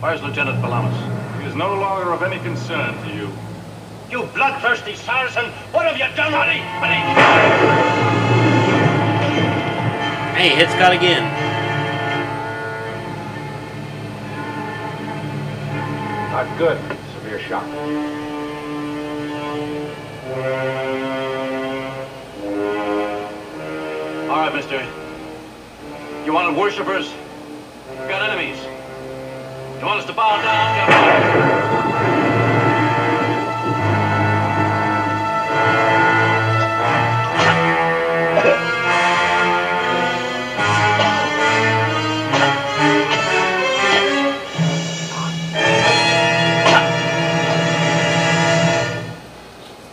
Where's 0.00 0.22
Lieutenant 0.22 0.60
Palamas? 0.62 1.15
He 1.56 1.62
is 1.62 1.68
no 1.68 1.80
longer 1.80 2.12
of 2.12 2.22
any 2.22 2.38
concern 2.40 3.02
to 3.02 3.14
you. 3.14 3.30
You 4.10 4.26
bloodthirsty 4.34 4.94
Saracen! 4.94 5.46
What 5.72 5.86
have 5.86 5.96
you 5.96 6.04
done, 6.14 6.30
Honey? 6.30 6.60
Hey, 10.36 10.54
hit 10.54 10.68
Scott 10.68 10.92
again. 10.92 11.22
Not 16.30 16.58
good. 16.58 16.78
Severe 17.14 17.40
shock. 17.40 17.64
All 24.28 24.36
right, 24.36 24.54
mister. 24.54 24.86
You 26.26 26.34
wanted 26.34 26.54
worshippers? 26.54 27.10
We 27.88 28.08
got 28.08 28.28
enemies. 28.28 28.75
You 29.78 29.84
want 29.84 30.00
us 30.00 30.06
to 30.06 30.12
bow 30.14 30.40
down? 30.40 31.66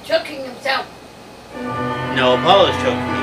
Choking 0.05 0.45
himself. 0.45 0.87
No, 2.15 2.35
Apollo's 2.35 2.75
choking 2.77 3.22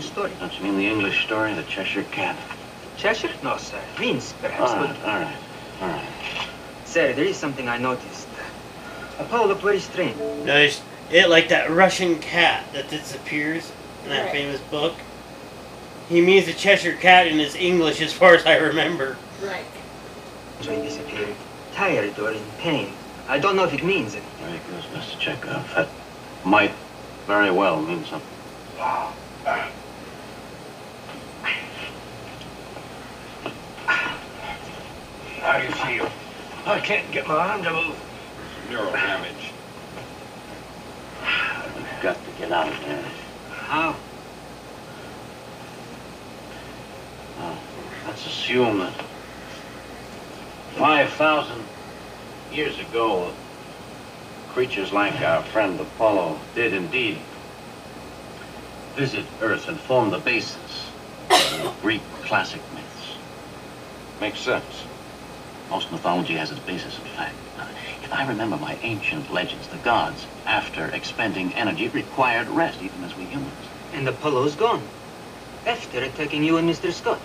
Russian 0.00 0.12
story. 0.12 0.32
Don't 0.40 0.58
you 0.58 0.64
mean 0.64 0.78
the 0.78 0.86
English 0.86 1.24
story, 1.26 1.52
the 1.52 1.62
Cheshire 1.64 2.04
Cat? 2.04 2.34
Cheshire? 2.96 3.30
No, 3.42 3.58
sir. 3.58 3.78
Means, 3.98 4.32
perhaps, 4.40 4.72
All 4.72 4.78
but... 4.78 4.88
right, 4.88 5.04
all 5.04 5.20
right, 5.20 5.36
all 5.82 5.88
right. 5.88 6.08
Sir, 6.86 7.12
there 7.12 7.26
is 7.26 7.36
something 7.36 7.68
I 7.68 7.76
noticed. 7.76 8.26
Apollo 9.18 9.48
looked 9.48 9.62
very 9.62 9.78
strange. 9.80 10.16
Notice 10.16 10.80
it 11.10 11.28
like 11.28 11.48
that 11.50 11.70
Russian 11.70 12.18
cat 12.18 12.64
that 12.72 12.88
disappears 12.88 13.70
in 14.04 14.10
that 14.10 14.24
Right. 14.24 14.32
famous 14.32 14.60
book. 14.70 14.94
He 16.08 16.22
means 16.22 16.46
the 16.46 16.54
Cheshire 16.54 16.94
Cat 16.96 17.26
in 17.26 17.38
his 17.38 17.54
English, 17.54 18.00
as 18.00 18.12
far 18.12 18.34
as 18.34 18.46
I 18.46 18.56
remember. 18.56 19.18
Right. 19.42 19.64
So 20.62 20.74
he 20.74 20.82
disappeared. 20.82 21.34
Tired 21.74 22.18
or 22.18 22.32
in 22.32 22.42
pain. 22.58 22.92
I 23.28 23.38
don't 23.38 23.54
know 23.54 23.64
if 23.64 23.74
it 23.74 23.84
means 23.84 24.14
it. 24.14 24.22
Very 24.42 24.60
good, 24.70 24.82
Mr. 24.94 25.18
Chekov. 25.20 25.74
That 25.74 25.88
might 26.44 26.72
very 27.26 27.50
well 27.50 27.80
mean 27.82 28.04
something. 28.06 28.28
How 35.40 35.58
do 35.58 35.64
you 35.64 35.72
feel? 35.72 36.10
I 36.66 36.80
can't 36.80 37.10
get 37.12 37.26
my 37.26 37.34
arm 37.34 37.62
to 37.62 37.70
move. 37.70 37.98
Neural 38.68 38.92
damage. 38.92 39.52
You've 41.76 42.02
got 42.02 42.14
to 42.16 42.30
get 42.38 42.52
out 42.52 42.68
of 42.68 42.80
there. 42.80 43.04
How? 43.50 43.96
Now, 47.38 47.58
let's 48.06 48.26
assume 48.26 48.80
that 48.80 48.92
5,000 50.76 51.64
years 52.52 52.78
ago, 52.78 53.32
creatures 54.50 54.92
like 54.92 55.20
our 55.22 55.42
friend 55.42 55.80
Apollo 55.80 56.38
did 56.54 56.74
indeed 56.74 57.18
visit 58.94 59.24
Earth 59.40 59.68
and 59.68 59.80
form 59.80 60.10
the 60.10 60.18
basis 60.18 60.90
of 61.30 61.62
the 61.62 61.72
Greek 61.80 62.02
classic 62.24 62.60
myths. 62.74 63.16
Makes 64.20 64.40
sense. 64.40 64.84
Most 65.70 65.92
mythology 65.92 66.34
has 66.34 66.50
its 66.50 66.60
basis 66.60 66.98
in 66.98 67.04
fact. 67.04 67.36
If 68.02 68.12
I 68.12 68.26
remember 68.26 68.56
my 68.56 68.76
ancient 68.82 69.32
legends, 69.32 69.68
the 69.68 69.76
gods, 69.78 70.26
after 70.44 70.86
expending 70.86 71.54
energy, 71.54 71.86
required 71.88 72.48
rest, 72.48 72.82
even 72.82 73.04
as 73.04 73.16
we 73.16 73.24
humans. 73.24 73.54
And 73.94 74.08
Apollo's 74.08 74.56
gone. 74.56 74.82
After 75.64 76.02
attacking 76.02 76.42
you 76.42 76.56
and 76.56 76.68
Mr. 76.68 76.92
Scott. 76.92 77.20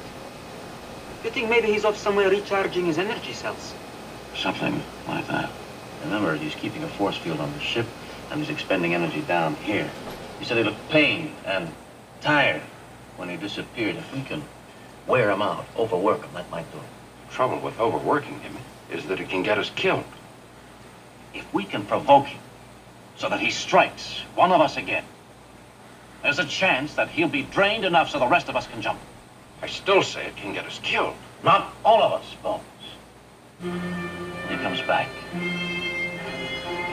You 1.24 1.32
think 1.32 1.50
maybe 1.50 1.68
he's 1.68 1.86
off 1.86 1.98
somewhere 1.98 2.30
recharging 2.30 2.86
his 2.86 3.00
energy 3.00 3.34
cells? 3.34 3.74
Something 4.36 4.80
like 5.08 5.28
that. 5.28 5.50
Remember, 6.04 6.36
he's 6.36 6.54
keeping 6.54 6.84
a 6.84 6.88
force 6.88 7.18
field 7.18 7.40
on 7.40 7.52
the 7.52 7.60
ship, 7.60 7.88
and 8.30 8.40
he's 8.40 8.52
expending 8.52 8.94
energy 8.94 9.22
down 9.22 9.56
here. 9.56 9.90
He 10.38 10.46
said 10.46 10.58
he 10.58 10.64
looked 10.64 10.88
pained 10.90 11.32
and 11.48 11.68
tired 12.22 12.62
when 13.18 13.30
he 13.30 13.38
disappeared. 13.38 13.96
If 13.96 14.14
we 14.14 14.22
can 14.22 14.44
wear 15.08 15.32
him 15.32 15.42
out, 15.42 15.66
overwork 15.76 16.22
him, 16.24 16.34
that 16.36 16.52
might 16.52 16.72
do 16.72 16.78
it. 16.78 16.95
Trouble 17.36 17.60
with 17.60 17.78
overworking 17.82 18.40
him 18.40 18.56
is 18.90 19.08
that 19.08 19.20
it 19.20 19.28
can 19.28 19.44
get 19.44 19.58
us 19.58 19.70
killed. 19.76 20.06
If 21.34 21.54
we 21.54 21.66
can 21.66 21.84
provoke 21.84 22.28
him 22.28 22.40
so 23.18 23.28
that 23.28 23.42
he 23.42 23.52
strikes 23.52 24.22
one 24.36 24.54
of 24.54 24.62
us 24.62 24.78
again, 24.78 25.04
there's 26.24 26.40
a 26.40 26.46
chance 26.46 26.94
that 26.94 27.10
he'll 27.10 27.28
be 27.28 27.42
drained 27.42 27.84
enough 27.84 28.10
so 28.10 28.20
the 28.20 28.28
rest 28.28 28.48
of 28.48 28.56
us 28.56 28.68
can 28.68 28.82
jump. 28.82 29.02
I 29.62 29.68
still 29.68 30.02
say 30.02 30.28
it 30.28 30.38
can 30.38 30.54
get 30.54 30.66
us 30.66 30.80
killed. 30.82 31.14
Not 31.44 31.74
all 31.84 32.02
of 32.02 32.14
us, 32.14 32.36
Bones. 32.42 32.64
When 33.60 34.48
he 34.48 34.56
comes 34.64 34.80
back, 34.84 35.10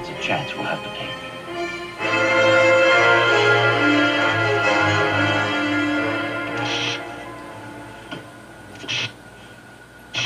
it's 0.00 0.08
a 0.08 0.20
chance 0.20 0.52
we'll 0.54 0.64
have 0.64 0.82
to 0.82 0.90
take. 0.98 2.41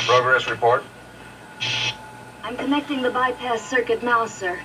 Progress 0.07 0.47
report. 0.47 0.85
I'm 2.41 2.55
connecting 2.55 3.01
the 3.01 3.11
bypass 3.11 3.61
circuit 3.61 4.01
now, 4.01 4.25
sir. 4.25 4.57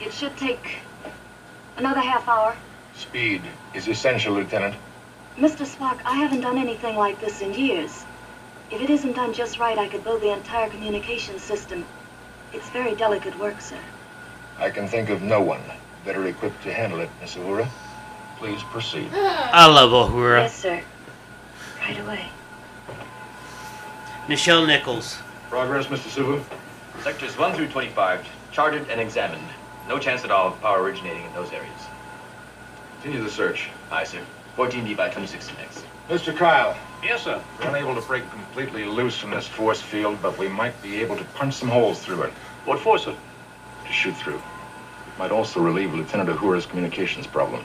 It 0.00 0.12
should 0.12 0.36
take 0.36 0.76
another 1.76 1.98
half 1.98 2.28
hour. 2.28 2.54
Speed 2.94 3.42
is 3.74 3.88
essential, 3.88 4.32
Lieutenant. 4.32 4.76
Mr. 5.36 5.66
Spock, 5.66 5.98
I 6.04 6.14
haven't 6.14 6.42
done 6.42 6.56
anything 6.56 6.94
like 6.94 7.20
this 7.20 7.40
in 7.40 7.52
years. 7.52 8.04
If 8.70 8.80
it 8.80 8.90
isn't 8.90 9.14
done 9.14 9.34
just 9.34 9.58
right, 9.58 9.76
I 9.76 9.88
could 9.88 10.04
blow 10.04 10.20
the 10.20 10.32
entire 10.32 10.70
communication 10.70 11.40
system. 11.40 11.84
It's 12.52 12.68
very 12.70 12.94
delicate 12.94 13.36
work, 13.40 13.60
sir. 13.60 13.80
I 14.60 14.70
can 14.70 14.86
think 14.86 15.10
of 15.10 15.20
no 15.20 15.40
one 15.42 15.62
better 16.04 16.24
equipped 16.28 16.62
to 16.62 16.72
handle 16.72 17.00
it, 17.00 17.10
Miss 17.20 17.34
Uhura. 17.34 17.68
Please 18.38 18.62
proceed. 18.70 19.10
I 19.12 19.66
love 19.66 19.90
Uhura. 19.90 20.42
Yes, 20.42 20.54
sir. 20.56 20.80
Right 21.80 21.98
away. 21.98 22.28
Nichelle 24.28 24.66
Nichols. 24.66 25.18
Progress, 25.50 25.86
Mr. 25.88 26.08
Sulu. 26.08 26.40
Sectors 27.02 27.36
1 27.36 27.54
through 27.54 27.68
25, 27.68 28.26
charted 28.52 28.88
and 28.88 28.98
examined. 28.98 29.46
No 29.86 29.98
chance 29.98 30.24
at 30.24 30.30
all 30.30 30.48
of 30.48 30.60
power 30.62 30.82
originating 30.82 31.22
in 31.22 31.32
those 31.34 31.52
areas. 31.52 31.80
Continue 33.02 33.22
the 33.22 33.30
search. 33.30 33.68
Aye, 33.90 34.04
sir. 34.04 34.22
14B 34.56 34.96
by 34.96 35.10
26 35.10 35.50
next. 35.58 35.84
Mr. 36.08 36.34
Kyle. 36.34 36.74
Yes, 37.02 37.24
sir. 37.24 37.38
We're 37.60 37.68
unable 37.68 37.94
to 37.94 38.00
break 38.06 38.28
completely 38.30 38.84
loose 38.86 39.18
from 39.18 39.30
this 39.32 39.46
force 39.46 39.82
field, 39.82 40.16
but 40.22 40.38
we 40.38 40.48
might 40.48 40.80
be 40.82 41.02
able 41.02 41.16
to 41.18 41.24
punch 41.34 41.52
some 41.52 41.68
holes 41.68 42.02
through 42.02 42.22
it. 42.22 42.32
What 42.64 42.78
for, 42.78 42.98
sir? 42.98 43.14
To 43.86 43.92
shoot 43.92 44.16
through. 44.16 44.36
It 44.36 45.18
might 45.18 45.32
also 45.32 45.60
relieve 45.60 45.92
Lieutenant 45.92 46.30
Uhura's 46.30 46.64
communications 46.64 47.26
problem. 47.26 47.62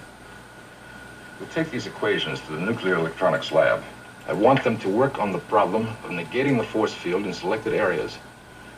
We'll 1.39 1.47
take 1.49 1.71
these 1.71 1.87
equations 1.87 2.41
to 2.41 2.51
the 2.51 2.59
nuclear 2.59 2.95
electronics 2.95 3.53
lab. 3.53 3.81
I 4.29 4.33
want 4.33 4.63
them 4.63 4.77
to 4.81 4.89
work 4.89 5.17
on 5.17 5.31
the 5.31 5.39
problem 5.39 5.87
of 5.87 6.11
negating 6.11 6.59
the 6.59 6.63
force 6.63 6.93
field 6.93 7.25
in 7.25 7.33
selected 7.33 7.73
areas. 7.73 8.19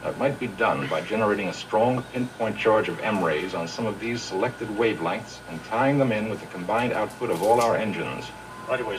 Now, 0.01 0.11
it 0.11 0.17
might 0.17 0.39
be 0.39 0.47
done 0.47 0.87
by 0.87 1.01
generating 1.01 1.49
a 1.49 1.53
strong 1.53 2.01
pinpoint 2.13 2.57
charge 2.57 2.87
of 2.87 2.97
M 3.01 3.21
rays 3.21 3.53
on 3.53 3.67
some 3.67 3.85
of 3.85 3.99
these 3.99 4.21
selected 4.21 4.69
wavelengths 4.69 5.39
and 5.49 5.61
tying 5.65 5.97
them 5.97 6.13
in 6.13 6.29
with 6.29 6.39
the 6.39 6.47
combined 6.47 6.93
output 6.93 7.29
of 7.29 7.43
all 7.43 7.59
our 7.59 7.75
engines. 7.75 8.31
Right 8.69 8.79
away, 8.79 8.97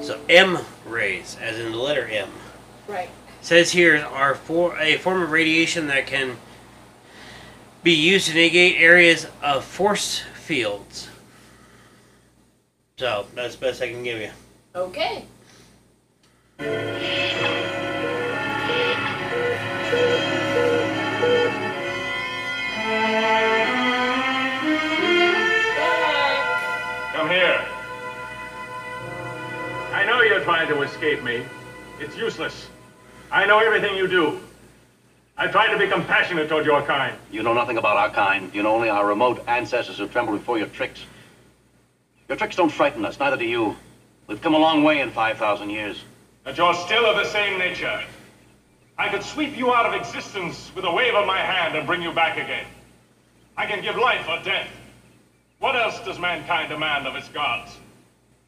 So 0.00 0.18
M 0.30 0.56
rays, 0.86 1.36
as 1.38 1.58
in 1.58 1.70
the 1.70 1.76
letter 1.76 2.06
M. 2.06 2.30
Right. 2.86 3.10
Says 3.42 3.70
here 3.70 3.98
are 4.10 4.36
for 4.36 4.78
a 4.78 4.96
form 4.96 5.20
of 5.20 5.30
radiation 5.30 5.88
that 5.88 6.06
can 6.06 6.38
be 7.82 7.92
used 7.92 8.28
to 8.28 8.34
negate 8.34 8.80
areas 8.80 9.26
of 9.42 9.66
force 9.66 10.22
fields. 10.32 11.10
So 12.96 13.26
that's 13.34 13.56
the 13.56 13.66
best 13.66 13.82
I 13.82 13.90
can 13.90 14.02
give 14.02 14.18
you. 14.18 14.30
Okay. 14.78 15.24
Come 27.12 27.28
here. 27.28 27.66
I 29.90 30.04
know 30.06 30.20
you're 30.22 30.44
trying 30.44 30.68
to 30.68 30.82
escape 30.82 31.24
me. 31.24 31.42
It's 31.98 32.16
useless. 32.16 32.68
I 33.32 33.46
know 33.46 33.58
everything 33.58 33.96
you 33.96 34.06
do. 34.06 34.38
I 35.36 35.48
try 35.48 35.72
to 35.72 35.76
be 35.76 35.88
compassionate 35.88 36.48
toward 36.48 36.64
your 36.64 36.82
kind. 36.82 37.16
You 37.32 37.42
know 37.42 37.52
nothing 37.52 37.78
about 37.78 37.96
our 37.96 38.10
kind. 38.10 38.54
You 38.54 38.62
know 38.62 38.76
only 38.76 38.90
our 38.90 39.04
remote 39.04 39.42
ancestors 39.48 39.98
who 39.98 40.06
tremble 40.06 40.38
before 40.38 40.56
your 40.56 40.68
tricks. 40.68 41.00
Your 42.28 42.38
tricks 42.38 42.54
don't 42.54 42.70
frighten 42.70 43.04
us, 43.04 43.18
neither 43.18 43.36
do 43.36 43.44
you. 43.44 43.76
We've 44.28 44.40
come 44.42 44.54
a 44.54 44.58
long 44.58 44.84
way 44.84 45.00
in 45.00 45.10
5,000 45.10 45.70
years. 45.70 46.04
But 46.44 46.58
you're 46.58 46.74
still 46.74 47.06
of 47.06 47.16
the 47.16 47.24
same 47.24 47.58
nature. 47.58 48.04
I 48.98 49.08
could 49.08 49.22
sweep 49.22 49.56
you 49.56 49.72
out 49.72 49.86
of 49.86 49.98
existence 49.98 50.70
with 50.76 50.84
a 50.84 50.92
wave 50.92 51.14
of 51.14 51.26
my 51.26 51.38
hand 51.38 51.74
and 51.76 51.86
bring 51.86 52.02
you 52.02 52.12
back 52.12 52.36
again. 52.36 52.66
I 53.56 53.64
can 53.64 53.82
give 53.82 53.96
life 53.96 54.28
or 54.28 54.38
death. 54.44 54.68
What 55.60 55.76
else 55.76 55.98
does 56.04 56.18
mankind 56.18 56.68
demand 56.68 57.06
of 57.06 57.16
its 57.16 57.28
gods? 57.30 57.78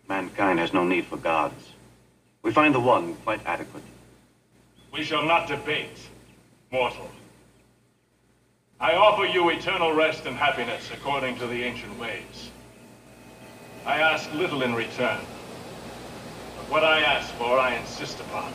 Mankind 0.07 0.59
has 0.59 0.74
no 0.74 0.85
need 0.85 1.07
for 1.07 1.16
gods. 1.16 1.70
We 2.43 2.53
find 2.53 2.74
the 2.74 2.81
one 2.81 3.14
quite 3.16 3.41
adequate. 3.47 3.83
We 4.93 5.03
shall 5.03 5.24
not 5.24 5.49
debate, 5.49 5.99
mortal. 6.70 7.11
I 8.78 8.95
offer 8.95 9.24
you 9.24 9.49
eternal 9.49 9.95
rest 9.95 10.26
and 10.26 10.37
happiness 10.37 10.91
according 10.93 11.37
to 11.39 11.47
the 11.47 11.62
ancient 11.62 11.99
ways. 11.99 12.51
I 13.87 14.01
ask 14.01 14.33
little 14.35 14.62
in 14.62 14.74
return. 14.74 15.20
What 16.71 16.85
I 16.85 17.01
ask 17.01 17.29
for, 17.35 17.59
I 17.59 17.75
insist 17.75 18.21
upon. 18.21 18.53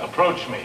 Approach 0.00 0.48
me. 0.48 0.64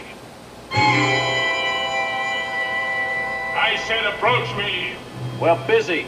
I 3.52 3.76
said 3.86 4.06
approach 4.14 4.48
me. 4.56 4.94
We're 5.38 5.62
busy. 5.66 6.06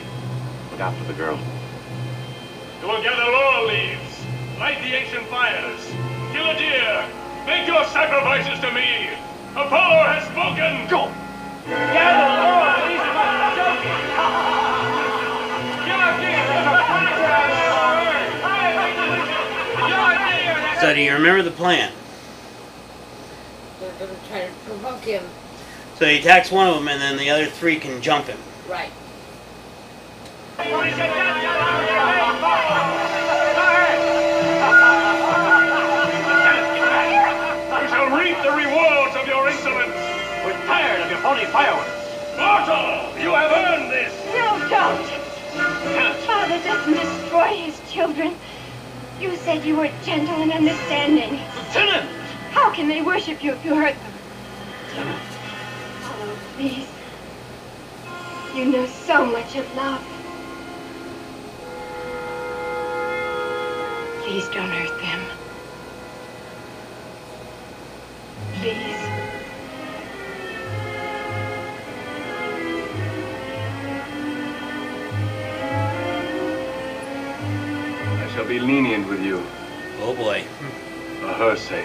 Look 0.70 0.81
after 0.81 1.05
the 1.05 1.12
girl. 1.12 1.39
You 2.81 2.89
will 2.89 3.03
gather 3.03 3.31
laurel 3.31 3.66
leaves, 3.68 4.24
light 4.59 4.81
the 4.81 4.97
ancient 4.97 5.26
fires, 5.26 5.85
kill 6.33 6.49
a 6.49 6.57
deer, 6.57 7.05
make 7.45 7.66
your 7.66 7.85
sacrifices 7.85 8.59
to 8.61 8.72
me. 8.72 9.11
Apollo 9.53 10.09
has 10.09 10.24
spoken. 10.33 10.89
Go. 10.89 11.12
Gather 11.68 12.07
do 20.99 21.05
you 21.05 21.12
remember 21.12 21.42
the 21.42 21.53
plan? 21.53 21.92
They're 23.80 23.92
gonna 24.01 24.18
try 24.28 24.46
to 24.46 24.53
provoke 24.66 25.03
him. 25.03 25.22
So 25.96 26.07
he 26.07 26.18
attacks 26.18 26.51
one 26.51 26.66
of 26.66 26.74
them, 26.74 26.88
and 26.88 27.01
then 27.01 27.16
the 27.16 27.30
other 27.30 27.46
three 27.46 27.78
can 27.78 28.03
jump 28.03 28.26
him. 28.26 28.38
Right. 28.68 28.90
You 30.59 30.64
shall 37.94 38.11
reap 38.18 38.36
the 38.42 38.51
rewards 38.51 39.14
of 39.14 39.26
your 39.26 39.49
insolence. 39.49 39.94
We're 40.44 40.59
tired 40.66 41.01
of 41.03 41.11
your 41.11 41.20
phony 41.20 41.44
fireworks. 41.46 41.94
Mortal, 42.36 43.22
you 43.22 43.30
have 43.34 43.53
earned 43.53 43.90
this. 43.92 44.12
No, 44.34 44.59
don't. 44.68 45.07
Father 46.26 46.59
doesn't 46.64 46.94
destroy 46.94 47.57
his 47.57 47.80
children. 47.90 48.34
You 49.20 49.36
said 49.36 49.64
you 49.64 49.76
were 49.76 49.90
gentle 50.04 50.42
and 50.42 50.52
understanding. 50.52 51.32
Lieutenant! 51.32 52.08
How 52.52 52.72
can 52.72 52.86
they 52.86 53.02
worship 53.02 53.42
you 53.42 53.52
if 53.52 53.64
you 53.64 53.74
hurt 53.74 53.94
them? 53.94 54.12
Father, 56.00 56.24
oh, 56.24 56.38
please. 56.56 56.86
You 58.54 58.66
know 58.66 58.86
so 58.86 59.26
much 59.26 59.56
of 59.56 59.74
love. 59.74 60.02
Please 64.22 64.48
don't 64.50 64.70
hurt 64.70 65.00
them. 65.00 65.20
Please. 68.60 69.07
Be 78.49 78.59
lenient 78.59 79.07
with 79.07 79.22
you. 79.22 79.42
Oh 80.01 80.14
boy. 80.14 80.42
For 81.20 81.32
her 81.34 81.55
sake. 81.55 81.84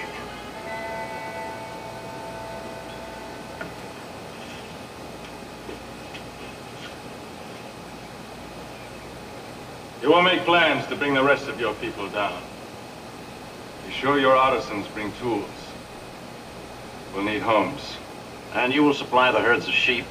You 10.02 10.10
will 10.10 10.22
make 10.22 10.46
plans 10.46 10.88
to 10.88 10.96
bring 10.96 11.14
the 11.14 11.24
rest 11.24 11.50
of 11.50 11.60
your 11.60 11.74
people 11.76 12.08
down. 12.10 12.42
Be 13.86 13.92
sure 13.92 14.18
your 14.18 14.38
artisans 14.38 14.88
bring 14.88 15.12
tools. 15.20 15.50
We'll 17.14 17.26
need 17.26 17.42
homes. 17.42 17.98
And 18.54 18.74
you 18.74 18.84
will 18.84 18.94
supply 18.94 19.32
the 19.32 19.42
herds 19.42 19.68
of 19.68 19.74
sheep. 19.74 20.06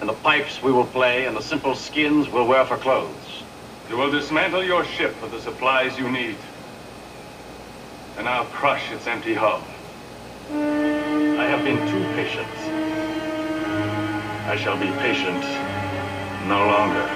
And 0.00 0.10
the 0.10 0.14
pipes 0.14 0.62
we 0.62 0.72
will 0.72 0.86
play, 0.86 1.24
and 1.24 1.34
the 1.34 1.42
simple 1.42 1.74
skins 1.74 2.28
we'll 2.28 2.46
wear 2.46 2.66
for 2.66 2.76
clothes. 2.76 3.44
You 3.88 3.96
will 3.96 4.10
dismantle 4.10 4.64
your 4.64 4.84
ship 4.84 5.14
for 5.14 5.28
the 5.28 5.40
supplies 5.40 5.98
you 5.98 6.10
need. 6.10 6.36
And 8.18 8.28
I'll 8.28 8.44
crush 8.44 8.92
its 8.92 9.06
empty 9.06 9.32
hull. 9.32 9.62
I 10.50 11.46
have 11.46 11.64
been 11.64 11.78
too 11.88 12.04
patient. 12.14 12.46
I 14.46 14.56
shall 14.56 14.76
be 14.76 14.88
patient 15.00 15.42
no 16.48 16.66
longer. 16.66 17.06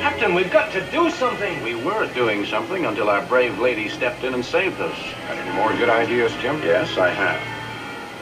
Captain, 0.00 0.34
we've 0.34 0.50
got 0.50 0.72
to 0.72 0.80
do 0.90 1.10
something. 1.10 1.62
We 1.62 1.74
were 1.74 2.06
doing 2.14 2.46
something 2.46 2.86
until 2.86 3.10
our 3.10 3.24
brave 3.26 3.58
lady 3.58 3.90
stepped 3.90 4.24
in 4.24 4.32
and 4.32 4.44
saved 4.44 4.80
us. 4.80 4.98
Got 5.28 5.36
any 5.36 5.54
more 5.54 5.74
good 5.74 5.90
ideas, 5.90 6.32
Jim? 6.40 6.62
Yes, 6.62 6.96
I 6.96 7.10
have. 7.10 7.51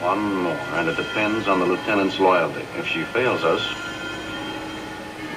One 0.01 0.33
more, 0.33 0.53
and 0.53 0.89
it 0.89 0.97
depends 0.97 1.47
on 1.47 1.59
the 1.59 1.65
lieutenant's 1.67 2.19
loyalty. 2.19 2.65
If 2.75 2.87
she 2.87 3.03
fails 3.03 3.43
us, 3.43 3.61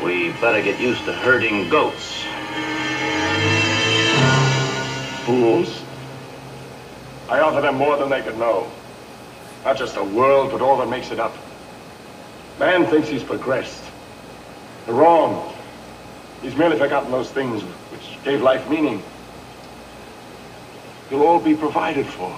we 0.02 0.32
better 0.40 0.62
get 0.62 0.80
used 0.80 1.04
to 1.04 1.12
herding 1.12 1.68
goats. 1.68 2.22
Fools. 5.26 5.82
I 7.28 7.40
offer 7.40 7.60
them 7.60 7.74
more 7.74 7.98
than 7.98 8.08
they 8.08 8.22
could 8.22 8.38
know. 8.38 8.70
Not 9.66 9.76
just 9.76 9.96
the 9.96 10.04
world, 10.04 10.50
but 10.50 10.62
all 10.62 10.78
that 10.78 10.88
makes 10.88 11.10
it 11.10 11.20
up. 11.20 11.36
Man 12.58 12.86
thinks 12.86 13.08
he's 13.08 13.22
progressed. 13.22 13.84
Wrong. 14.86 15.54
He's 16.40 16.56
merely 16.56 16.78
forgotten 16.78 17.10
those 17.10 17.30
things 17.30 17.60
which 17.92 18.24
gave 18.24 18.40
life 18.40 18.66
meaning. 18.70 19.02
You'll 21.10 21.26
all 21.26 21.38
be 21.38 21.54
provided 21.54 22.06
for, 22.06 22.34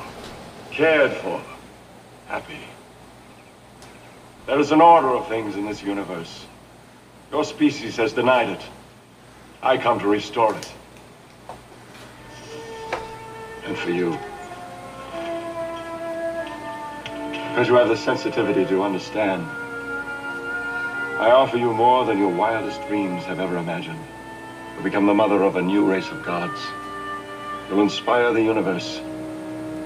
cared 0.73 1.13
for, 1.13 1.41
happy. 2.29 2.59
There 4.47 4.59
is 4.59 4.73
an 4.73 4.81
order 4.81 5.09
of 5.09 5.29
things 5.29 5.57
in 5.57 5.67
this 5.67 5.83
universe. 5.83 6.47
Your 7.33 7.45
species 7.45 7.97
has 7.97 8.13
denied 8.13 8.51
it. 8.51 8.61
I 9.63 9.79
come 9.79 9.99
to 10.01 10.09
restore 10.09 10.55
it. 10.55 10.73
And 13.65 13.77
for 13.77 13.91
you. 13.91 14.11
Because 17.51 17.69
you 17.69 17.75
have 17.75 17.89
the 17.89 17.97
sensitivity 17.97 18.65
to 18.67 18.83
understand. 18.83 19.43
I 21.19 21.31
offer 21.31 21.57
you 21.57 21.73
more 21.73 22.05
than 22.05 22.19
your 22.19 22.29
wildest 22.29 22.87
dreams 22.87 23.25
have 23.25 23.41
ever 23.41 23.57
imagined. 23.57 24.05
You'll 24.75 24.85
become 24.85 25.07
the 25.07 25.15
mother 25.15 25.43
of 25.43 25.57
a 25.57 25.63
new 25.63 25.85
race 25.85 26.09
of 26.11 26.23
gods. 26.25 26.61
You'll 27.69 27.81
inspire 27.81 28.33
the 28.33 28.43
universe. 28.43 29.01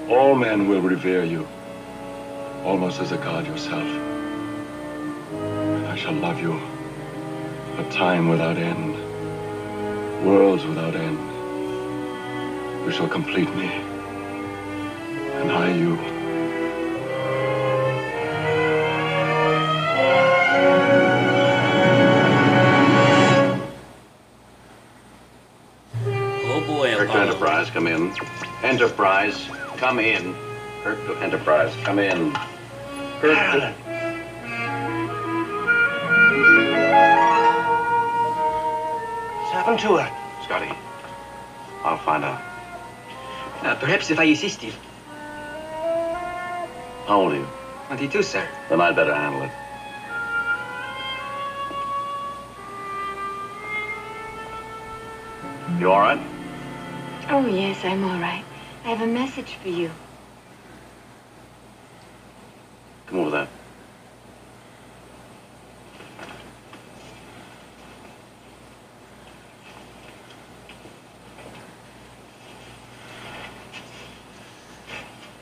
All 0.09 0.34
men 0.34 0.68
will 0.68 0.82
revere 0.82 1.24
you, 1.24 1.47
almost 2.65 3.01
as 3.01 3.13
a 3.13 3.17
god 3.17 3.47
yourself. 3.47 3.87
And 5.33 5.87
I 5.87 5.97
shall 5.97 6.13
love 6.13 6.41
you 6.41 6.59
for 7.77 7.91
time 7.91 8.29
without 8.29 8.57
end, 8.57 8.95
worlds 10.27 10.65
without 10.65 10.95
end. 10.95 11.19
You 12.85 12.93
shall 12.93 13.09
complete 13.09 13.55
me, 13.55 13.67
and 13.67 15.51
I 15.53 15.73
you. 15.73 15.99
Oh 26.53 26.65
boy, 26.67 26.95
Kirk 26.95 26.99
to 26.99 27.05
Apollo. 27.05 27.23
Enterprise, 27.23 27.71
come 27.71 27.87
in. 27.87 28.13
Enterprise, 28.63 29.49
come 29.77 29.99
in. 29.99 30.49
Kirk 30.83 30.97
to 31.07 31.14
Enterprise, 31.16 31.76
come 31.85 31.99
in. 31.99 32.33
Kirk 33.20 33.37
to... 33.37 33.74
What's 39.37 39.53
happened 39.53 39.78
to 39.81 39.97
her? 39.97 40.11
Scotty, 40.45 40.72
I'll 41.85 41.99
find 41.99 42.24
out. 42.24 42.41
Uh, 43.62 43.74
perhaps 43.74 44.11
if 44.11 44.18
I 44.18 44.24
assist 44.24 44.62
you. 44.62 44.72
How 47.07 47.20
old 47.20 47.33
are 47.33 47.37
you? 47.37 47.47
22, 47.89 48.22
sir. 48.22 48.49
Then 48.70 48.81
I'd 48.81 48.97
better 48.97 49.14
handle 49.14 49.43
it. 49.43 49.51
You 55.78 55.93
all 55.93 56.01
right? 56.01 56.20
Oh, 57.28 57.47
yes, 57.47 57.85
I'm 57.85 58.03
all 58.05 58.18
right. 58.18 58.45
I 58.85 58.89
have 58.89 59.03
a 59.03 59.07
message 59.07 59.57
for 59.62 59.68
you. 59.68 59.91
Come 63.11 63.19
over 63.19 63.31
there. 63.31 63.49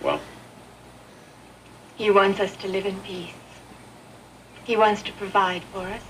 Well, 0.03 0.21
He 1.97 2.11
wants 2.11 2.41
us 2.41 2.57
to 2.57 2.69
live 2.69 2.87
in 2.87 2.99
peace. 3.01 3.29
He 4.65 4.77
wants 4.77 5.03
to 5.03 5.13
provide 5.13 5.63
for 5.65 5.81
us. 5.81 6.03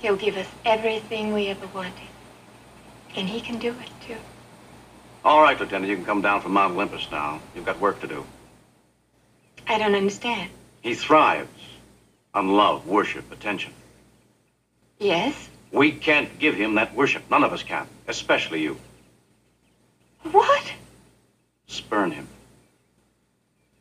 He'll 0.00 0.16
give 0.16 0.38
us 0.38 0.46
everything 0.64 1.34
we 1.34 1.48
ever 1.48 1.66
wanted. 1.74 1.92
And 3.16 3.28
he 3.28 3.40
can 3.40 3.58
do 3.58 3.70
it, 3.70 3.90
too. 4.06 4.16
all 5.24 5.42
right, 5.42 5.58
Lieutenant, 5.58 5.90
you 5.90 5.96
can 5.96 6.04
come 6.04 6.22
down 6.22 6.40
from 6.40 6.52
Mount 6.52 6.74
Olympus 6.74 7.06
now. 7.10 7.40
You've 7.54 7.66
got 7.66 7.80
work 7.80 8.00
to 8.00 8.06
do. 8.06 8.24
I 9.66 9.78
don't 9.78 9.94
understand. 9.94 10.50
He 10.82 10.94
thrives 10.94 11.48
on 12.34 12.48
love, 12.48 12.86
worship, 12.86 13.30
attention. 13.32 13.72
Yes? 14.98 15.48
We 15.72 15.92
can't 15.92 16.38
give 16.38 16.54
him 16.54 16.76
that 16.76 16.94
worship. 16.94 17.22
None 17.30 17.44
of 17.44 17.52
us 17.52 17.62
can, 17.62 17.86
especially 18.06 18.62
you. 18.62 18.78
What? 20.30 20.72
Spurn 21.66 22.10
him. 22.10 22.26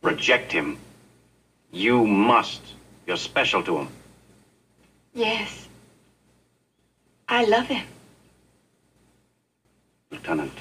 Reject 0.01 0.51
him. 0.51 0.77
You 1.71 2.05
must. 2.05 2.61
You're 3.05 3.17
special 3.17 3.63
to 3.63 3.77
him. 3.77 3.87
Yes. 5.13 5.67
I 7.27 7.45
love 7.45 7.67
him. 7.67 7.85
Lieutenant. 10.11 10.53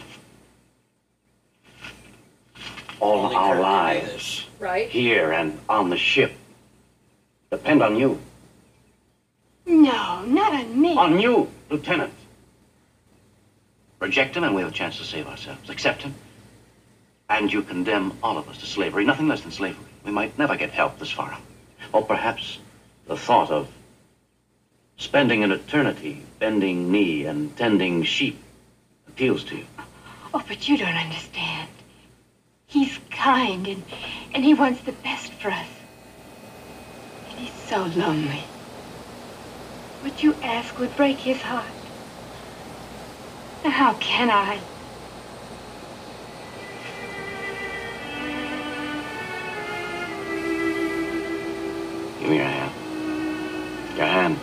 All 3.01 3.27
Only 3.27 3.37
our 3.37 3.55
Kirk 3.55 3.57
can 3.57 3.57
do 3.57 3.63
lives, 3.63 4.13
this. 4.13 4.47
Right? 4.59 4.89
here 4.89 5.33
and 5.33 5.59
on 5.69 5.91
the 5.91 5.97
ship, 5.97 6.33
depend 7.51 7.83
on 7.83 7.97
you. 7.97 8.21
No, 9.67 10.25
not 10.25 10.53
on 10.53 10.81
me. 10.81 10.97
On 10.97 11.19
you, 11.19 11.51
Lieutenant. 11.71 12.13
Reject 13.99 14.37
him 14.37 14.45
and 14.45 14.55
we 14.55 14.63
have 14.63 14.71
a 14.71 14.75
chance 14.75 14.99
to 14.99 15.05
save 15.05 15.27
ourselves. 15.27 15.69
Accept 15.69 16.03
him. 16.03 16.15
And 17.29 17.53
you 17.53 17.63
condemn 17.63 18.17
all 18.23 18.39
of 18.39 18.49
us 18.49 18.59
to 18.59 18.67
slavery, 18.67 19.05
nothing 19.05 19.27
less 19.27 19.41
than 19.43 19.51
slavery. 19.51 19.85
We 20.05 20.13
might 20.13 20.39
never 20.39 20.57
get 20.57 20.71
help 20.71 20.99
this 20.99 21.11
far 21.11 21.33
out. 21.33 21.41
Or 21.93 22.05
perhaps 22.05 22.59
the 23.07 23.17
thought 23.17 23.51
of 23.51 23.69
spending 24.97 25.43
an 25.43 25.51
eternity 25.53 26.23
bending 26.39 26.93
knee 26.93 27.25
and 27.25 27.57
tending 27.57 28.05
sheep 28.05 28.39
appeals 29.09 29.45
to 29.45 29.57
you. 29.57 29.67
Oh, 30.33 30.43
but 30.47 30.69
you 30.69 30.77
don't 30.77 30.95
understand. 30.95 31.69
He's 32.67 32.99
kind 33.11 33.67
and, 33.69 33.85
and 34.35 34.45
he 34.45 34.55
wants 34.55 34.83
the 34.83 34.93
best 34.93 35.33
for 35.35 35.51
us. 35.51 35.69
And 37.31 37.39
he's 37.39 37.53
so 37.53 37.85
lonely. 37.85 38.45
What 40.01 40.23
you 40.23 40.35
ask 40.43 40.79
would 40.79 40.95
break 40.97 41.19
his 41.19 41.41
heart. 41.41 41.67
Now 43.65 43.71
how 43.71 43.95
can 43.95 44.31
I? 44.31 44.61
Give 52.21 52.31
me 52.31 52.37
your 52.37 52.47
hand. 52.47 53.97
Your 53.97 54.07
hand. 54.07 54.39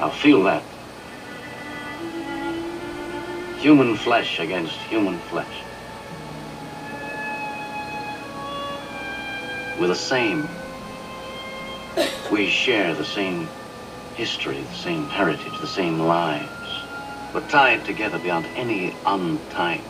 I'll 0.00 0.10
feel 0.10 0.42
that. 0.44 0.63
Human 3.64 3.96
flesh 3.96 4.40
against 4.40 4.76
human 4.90 5.18
flesh. 5.20 5.62
We're 9.80 9.86
the 9.86 9.94
same. 9.94 10.46
We 12.30 12.46
share 12.50 12.92
the 12.92 13.06
same 13.06 13.48
history, 14.16 14.60
the 14.60 14.74
same 14.74 15.08
heritage, 15.08 15.58
the 15.62 15.66
same 15.66 15.98
lives. 15.98 16.84
We're 17.32 17.48
tied 17.48 17.86
together 17.86 18.18
beyond 18.18 18.44
any 18.54 18.94
untying. 19.06 19.80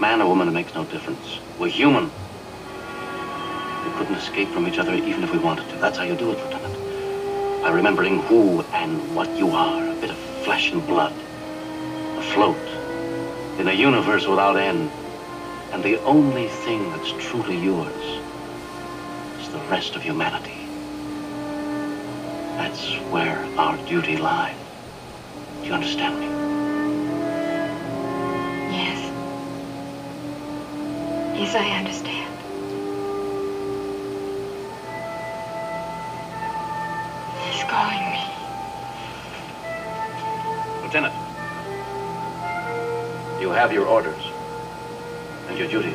Man 0.00 0.22
or 0.22 0.28
woman, 0.28 0.48
it 0.48 0.52
makes 0.52 0.74
no 0.74 0.86
difference. 0.86 1.38
We're 1.58 1.68
human. 1.68 2.04
We 3.84 3.90
couldn't 3.98 4.14
escape 4.14 4.48
from 4.48 4.66
each 4.66 4.78
other 4.78 4.94
even 4.94 5.22
if 5.22 5.32
we 5.32 5.38
wanted 5.38 5.68
to. 5.68 5.76
That's 5.76 5.98
how 5.98 6.04
you 6.04 6.16
do 6.16 6.32
it, 6.32 6.38
Lieutenant. 6.38 7.62
By 7.62 7.72
remembering 7.72 8.20
who 8.22 8.62
and 8.72 9.14
what 9.14 9.28
you 9.36 9.50
are, 9.50 9.86
a 9.86 10.00
bit 10.00 10.08
of 10.08 10.16
flesh 10.16 10.72
and 10.72 10.86
blood, 10.86 11.12
afloat 12.16 12.56
in 13.58 13.68
a 13.68 13.72
universe 13.72 14.26
without 14.26 14.56
end. 14.56 14.90
And 15.72 15.82
the 15.82 16.00
only 16.04 16.48
thing 16.48 16.90
that's 16.90 17.12
truly 17.28 17.56
yours 17.56 18.04
is 19.40 19.48
the 19.48 19.58
rest 19.70 19.96
of 19.96 20.02
humanity. 20.02 20.56
That's 22.56 22.94
where 23.10 23.38
our 23.58 23.76
duty 23.88 24.16
lies. 24.16 24.56
Do 25.60 25.68
you 25.68 25.74
understand 25.74 26.20
me? 26.20 26.26
Yes. 28.74 29.12
Yes, 31.38 31.54
I 31.54 31.70
understand. 31.78 32.15
Have 43.66 43.74
your 43.74 43.88
orders 43.88 44.22
and 45.48 45.58
your 45.58 45.66
duty. 45.66 45.90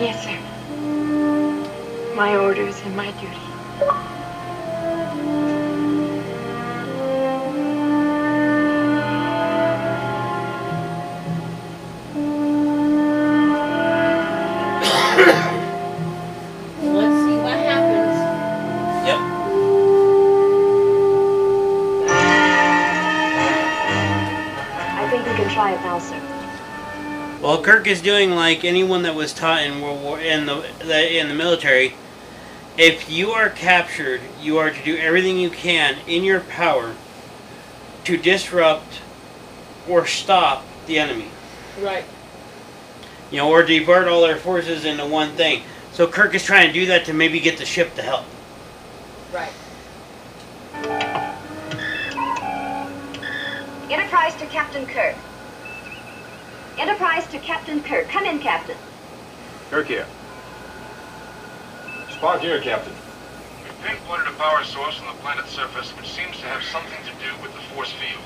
Yes, 0.00 0.24
sir. 0.24 0.38
My 2.16 2.34
orders 2.38 2.80
and 2.86 2.96
my 2.96 3.10
duty. 3.20 4.09
Try 25.52 25.72
it 25.72 25.80
now, 25.80 25.98
sir. 25.98 26.20
Well, 27.42 27.62
Kirk 27.62 27.86
is 27.86 28.02
doing 28.02 28.32
like 28.32 28.64
anyone 28.64 29.02
that 29.02 29.14
was 29.14 29.32
taught 29.32 29.62
in 29.62 29.80
World 29.80 30.02
War 30.02 30.20
in 30.20 30.46
the, 30.46 30.66
the 30.80 31.18
in 31.18 31.28
the 31.28 31.34
military. 31.34 31.94
If 32.76 33.10
you 33.10 33.30
are 33.30 33.48
captured, 33.48 34.20
you 34.40 34.58
are 34.58 34.70
to 34.70 34.84
do 34.84 34.96
everything 34.96 35.38
you 35.38 35.50
can 35.50 35.96
in 36.06 36.22
your 36.22 36.40
power 36.40 36.94
to 38.04 38.16
disrupt 38.16 39.00
or 39.88 40.06
stop 40.06 40.64
the 40.86 40.98
enemy. 40.98 41.28
Right. 41.80 42.04
You 43.30 43.38
know, 43.38 43.50
or 43.50 43.62
divert 43.62 44.08
all 44.08 44.22
their 44.22 44.36
forces 44.36 44.84
into 44.84 45.06
one 45.06 45.30
thing. 45.32 45.62
So 45.92 46.06
Kirk 46.06 46.34
is 46.34 46.44
trying 46.44 46.68
to 46.68 46.72
do 46.72 46.86
that 46.86 47.04
to 47.06 47.12
maybe 47.12 47.40
get 47.40 47.58
the 47.58 47.64
ship 47.64 47.94
to 47.94 48.02
help. 48.02 48.24
Right. 49.32 49.52
Enterprise 53.90 54.36
to 54.36 54.46
Captain 54.46 54.86
Kirk. 54.86 55.16
Enterprise 56.80 57.26
to 57.26 57.38
Captain 57.40 57.82
Kirk. 57.82 58.08
Come 58.08 58.24
in, 58.24 58.38
Captain. 58.38 58.76
Kirk 59.68 59.86
here. 59.86 60.06
Spock 62.08 62.40
here, 62.40 62.58
Captain. 62.62 62.94
We've 63.62 63.82
pinpointed 63.82 64.28
a 64.28 64.32
power 64.38 64.64
source 64.64 64.98
on 64.98 65.06
the 65.14 65.20
planet's 65.20 65.50
surface 65.50 65.90
which 65.90 66.08
seems 66.08 66.38
to 66.38 66.46
have 66.46 66.62
something 66.62 66.98
to 67.04 67.12
do 67.22 67.42
with 67.42 67.52
the 67.52 67.60
force 67.74 67.92
field. 67.92 68.22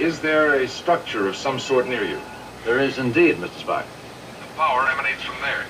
Is 0.00 0.18
there 0.18 0.54
a 0.54 0.66
structure 0.66 1.28
of 1.28 1.36
some 1.36 1.60
sort 1.60 1.86
near 1.86 2.02
you? 2.02 2.20
There 2.64 2.80
is 2.80 2.98
indeed, 2.98 3.36
Mr. 3.36 3.64
Spock. 3.64 3.84
The 3.84 4.54
power 4.56 4.90
emanates 4.90 5.22
from 5.22 5.40
there. 5.40 5.64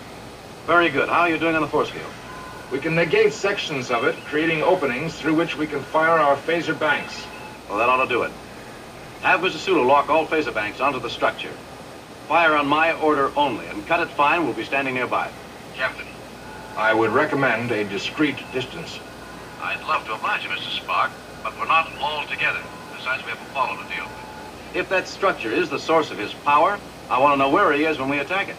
Very 0.64 0.88
good. 0.88 1.10
How 1.10 1.20
are 1.20 1.28
you 1.28 1.36
doing 1.36 1.54
on 1.54 1.60
the 1.60 1.68
force 1.68 1.90
field? 1.90 2.10
We 2.72 2.78
can 2.78 2.94
negate 2.94 3.34
sections 3.34 3.90
of 3.90 4.04
it, 4.04 4.16
creating 4.24 4.62
openings 4.62 5.14
through 5.14 5.34
which 5.34 5.58
we 5.58 5.66
can 5.66 5.82
fire 5.82 6.18
our 6.18 6.36
phaser 6.36 6.78
banks. 6.80 7.26
Well, 7.68 7.76
that 7.76 7.90
ought 7.90 8.02
to 8.02 8.08
do 8.08 8.22
it. 8.22 8.32
Have 9.20 9.40
Mr. 9.40 9.58
Sulu 9.58 9.82
lock 9.82 10.08
all 10.08 10.26
phaser 10.26 10.54
banks 10.54 10.80
onto 10.80 10.98
the 10.98 11.10
structure. 11.10 11.52
Fire 12.28 12.56
on 12.56 12.66
my 12.66 12.92
order 12.92 13.30
only, 13.36 13.66
and 13.66 13.86
cut 13.86 14.00
it 14.00 14.08
fine. 14.10 14.44
We'll 14.44 14.54
be 14.54 14.64
standing 14.64 14.94
nearby. 14.94 15.30
Captain, 15.74 16.06
I 16.76 16.92
would 16.92 17.10
recommend 17.10 17.70
a 17.70 17.84
discreet 17.84 18.36
distance. 18.52 18.98
I'd 19.62 19.80
love 19.86 20.04
to 20.06 20.14
oblige 20.14 20.42
you, 20.42 20.50
Mr. 20.50 20.80
Spock, 20.80 21.10
but 21.44 21.56
we're 21.58 21.66
not 21.66 21.90
all 22.00 22.26
together. 22.26 22.60
Besides, 22.96 23.24
we 23.24 23.30
have 23.30 23.40
Apollo 23.50 23.82
to 23.82 23.94
deal 23.94 24.04
with. 24.04 24.76
If 24.76 24.88
that 24.88 25.06
structure 25.06 25.52
is 25.52 25.70
the 25.70 25.78
source 25.78 26.10
of 26.10 26.18
his 26.18 26.32
power, 26.32 26.78
I 27.08 27.20
want 27.20 27.34
to 27.34 27.36
know 27.38 27.50
where 27.50 27.72
he 27.72 27.84
is 27.84 27.98
when 27.98 28.08
we 28.08 28.18
attack 28.18 28.48
it. 28.48 28.56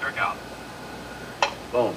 Kirk 0.00 0.18
out. 0.18 0.36
Bones. 1.70 1.96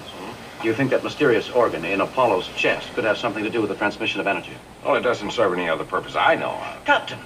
Do 0.62 0.68
you 0.68 0.74
think 0.74 0.90
that 0.90 1.04
mysterious 1.04 1.50
organ 1.50 1.86
in 1.86 2.02
Apollo's 2.02 2.48
chest 2.56 2.92
could 2.94 3.04
have 3.04 3.18
something 3.18 3.44
to 3.44 3.50
do 3.50 3.62
with 3.62 3.70
the 3.70 3.76
transmission 3.76 4.20
of 4.20 4.26
energy? 4.26 4.54
Well, 4.84 4.96
it 4.96 5.02
doesn't 5.02 5.32
serve 5.32 5.54
any 5.54 5.70
other 5.70 5.84
purpose 5.84 6.16
I 6.16 6.36
know 6.36 6.50
of. 6.50 6.86
Captain, 6.86 7.20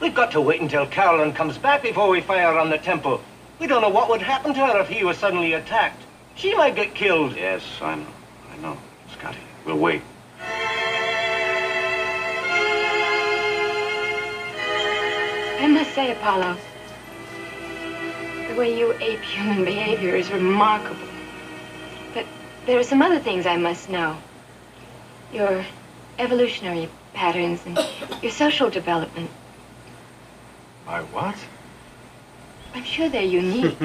we've 0.00 0.14
got 0.14 0.30
to 0.32 0.40
wait 0.40 0.60
until 0.60 0.86
Carolyn 0.86 1.32
comes 1.32 1.58
back 1.58 1.82
before 1.82 2.08
we 2.08 2.20
fire 2.20 2.58
on 2.58 2.70
the 2.70 2.78
temple. 2.78 3.20
We 3.58 3.66
don't 3.66 3.82
know 3.82 3.88
what 3.88 4.08
would 4.10 4.22
happen 4.22 4.54
to 4.54 4.66
her 4.66 4.80
if 4.80 4.88
he 4.88 5.04
was 5.04 5.16
suddenly 5.18 5.54
attacked. 5.54 6.02
She 6.34 6.54
might 6.54 6.76
get 6.76 6.94
killed. 6.94 7.34
Yes, 7.36 7.62
I 7.80 7.94
know. 7.94 8.06
I 8.52 8.56
know, 8.58 8.76
Scotty. 9.12 9.38
We'll 9.64 9.78
wait. 9.78 10.02
I 15.58 15.66
must 15.68 15.94
say, 15.94 16.12
Apollo, 16.12 16.56
the 18.48 18.54
way 18.54 18.78
you 18.78 18.92
ape 19.00 19.20
human 19.20 19.64
behavior 19.64 20.14
is 20.14 20.30
remarkable. 20.30 21.08
But 22.12 22.26
there 22.66 22.78
are 22.78 22.84
some 22.84 23.00
other 23.00 23.18
things 23.18 23.46
I 23.46 23.56
must 23.56 23.88
know. 23.88 24.16
Your 25.32 25.64
evolutionary 26.18 26.88
patterns 27.14 27.60
and 27.64 27.78
your 28.22 28.32
social 28.32 28.68
development. 28.70 29.30
My 30.86 31.02
what? 31.02 31.36
I'm 32.74 32.84
sure 32.84 33.08
they're 33.08 33.22
unique. 33.22 33.76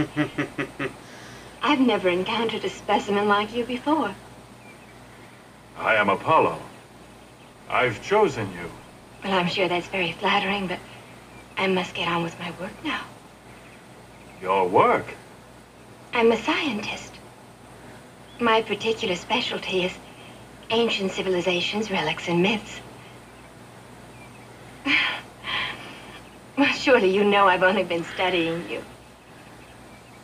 I've 1.63 1.79
never 1.79 2.09
encountered 2.09 2.63
a 2.63 2.69
specimen 2.69 3.27
like 3.27 3.55
you 3.55 3.65
before. 3.65 4.13
I 5.77 5.95
am 5.95 6.09
Apollo. 6.09 6.59
I've 7.69 8.03
chosen 8.03 8.51
you. 8.53 8.69
Well, 9.23 9.33
I'm 9.33 9.47
sure 9.47 9.67
that's 9.67 9.87
very 9.87 10.11
flattering, 10.11 10.67
but 10.67 10.77
I 11.57 11.67
must 11.67 11.95
get 11.95 12.07
on 12.07 12.21
with 12.21 12.37
my 12.39 12.51
work 12.59 12.83
now. 12.83 13.01
Your 14.41 14.67
work? 14.67 15.05
I'm 16.13 16.31
a 16.31 16.37
scientist. 16.37 17.13
My 18.39 18.61
particular 18.61 19.15
specialty 19.15 19.85
is 19.85 19.93
ancient 20.69 21.11
civilizations, 21.11 21.89
relics, 21.89 22.27
and 22.27 22.43
myths. 22.43 22.79
Well, 26.61 26.73
surely 26.73 27.09
you 27.09 27.23
know 27.23 27.47
I've 27.47 27.63
only 27.63 27.83
been 27.83 28.03
studying 28.03 28.69
you. 28.69 28.83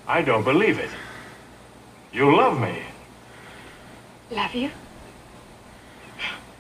I 0.08 0.22
don't 0.22 0.44
believe 0.44 0.78
it. 0.78 0.92
You 2.14 2.36
love 2.38 2.62
me. 2.62 2.84
Love 4.30 4.54
you? 4.54 4.70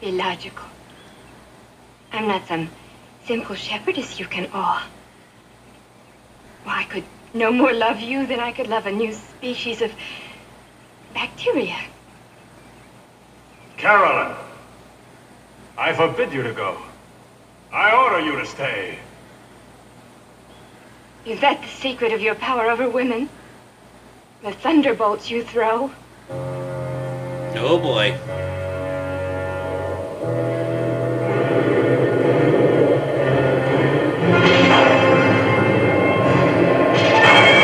Be 0.01 0.13
logical. 0.13 0.65
I'm 2.11 2.27
not 2.27 2.47
some 2.47 2.69
simple 3.27 3.53
shepherdess 3.53 4.19
you 4.19 4.25
can 4.25 4.49
awe. 4.51 4.83
Well, 6.65 6.75
I 6.75 6.85
could 6.85 7.03
no 7.35 7.51
more 7.51 7.71
love 7.71 7.99
you 7.99 8.25
than 8.25 8.39
I 8.39 8.53
could 8.53 8.69
love 8.69 8.87
a 8.87 8.91
new 8.91 9.13
species 9.13 9.83
of 9.83 9.91
bacteria. 11.13 11.77
Carolyn, 13.77 14.35
I 15.77 15.93
forbid 15.93 16.33
you 16.33 16.41
to 16.41 16.53
go. 16.53 16.79
I 17.71 17.95
order 17.95 18.25
you 18.25 18.39
to 18.39 18.45
stay. 18.47 18.97
Is 21.27 21.41
that 21.41 21.61
the 21.61 21.67
secret 21.67 22.13
of 22.13 22.21
your 22.21 22.35
power 22.35 22.71
over 22.71 22.89
women? 22.89 23.27
The 24.43 24.53
thunderbolts 24.53 25.29
you 25.29 25.43
throw? 25.43 25.91
Oh 26.29 27.77
boy. 27.77 28.11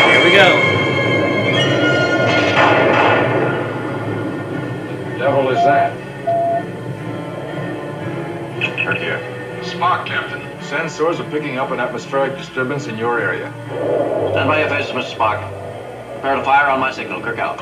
Here 0.09 0.23
we 0.25 0.31
go. 0.35 0.59
The 5.09 5.17
devil 5.17 5.49
is 5.51 5.63
that? 5.63 5.97
Turkey. 8.83 9.23
Spock, 9.61 10.09
him 10.09 10.22
sensors 10.73 11.19
are 11.19 11.29
picking 11.29 11.59
up 11.59 11.69
an 11.69 11.79
atmospheric 11.79 12.35
disturbance 12.35 12.87
in 12.87 12.97
your 12.97 13.19
area. 13.19 13.53
Stand 14.31 14.49
by 14.49 14.59
your 14.59 14.69
phasers, 14.69 14.89
Mr. 14.89 15.15
Spock. 15.15 15.39
Prepare 16.13 16.35
to 16.37 16.43
fire 16.43 16.67
on 16.67 16.79
my 16.79 16.91
signal. 16.91 17.21
Kirk 17.21 17.37
out. 17.37 17.59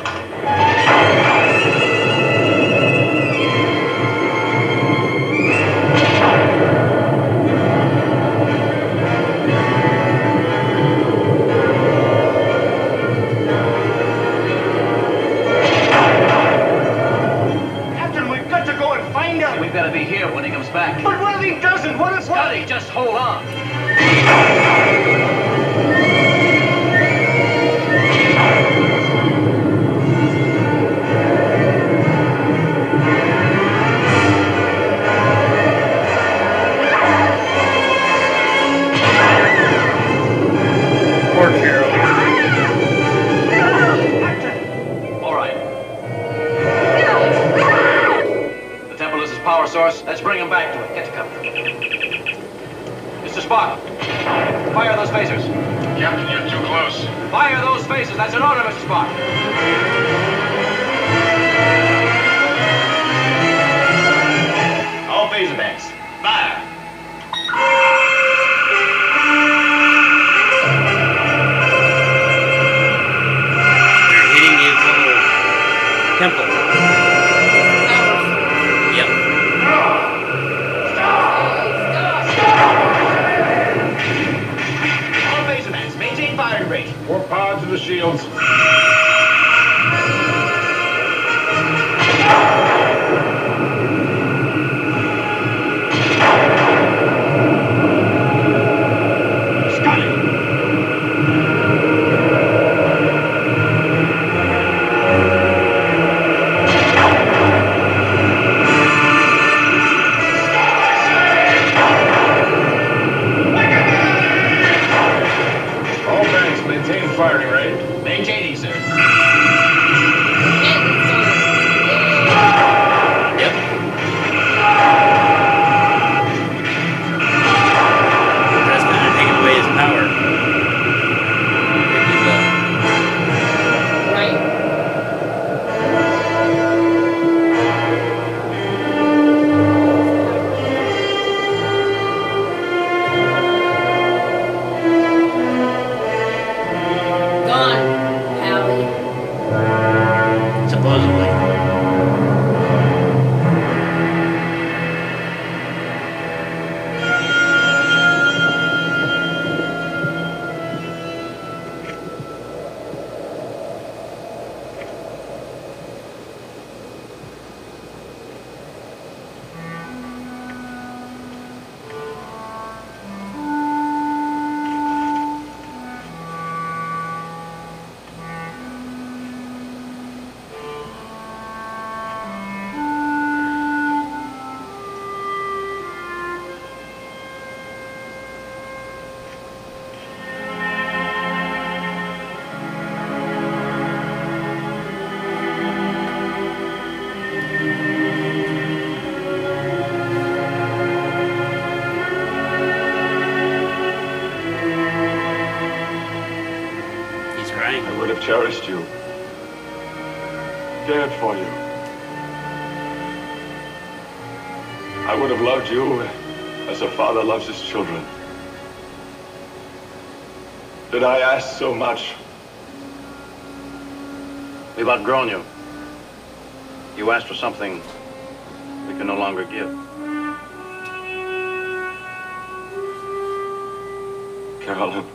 Carolyn. 234.73 235.05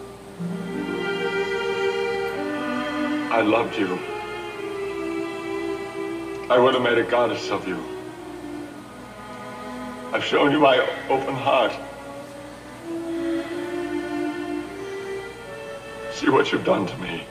I 3.32 3.40
loved 3.40 3.78
you. 3.78 3.98
I 6.50 6.58
would 6.58 6.74
have 6.74 6.82
made 6.82 6.98
a 6.98 7.02
goddess 7.02 7.50
of 7.50 7.66
you. 7.66 7.82
I've 10.12 10.24
shown 10.24 10.52
you 10.52 10.60
my 10.60 10.78
open 11.08 11.34
heart. 11.34 11.72
See 16.12 16.28
what 16.28 16.52
you've 16.52 16.64
done 16.64 16.86
to 16.86 16.96
me. 16.98 17.24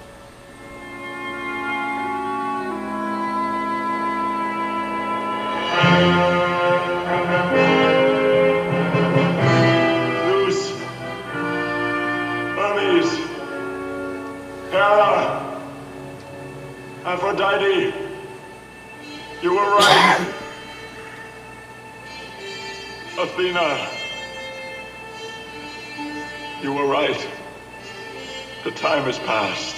time 28.96 29.04
has 29.04 29.20
passed. 29.20 29.76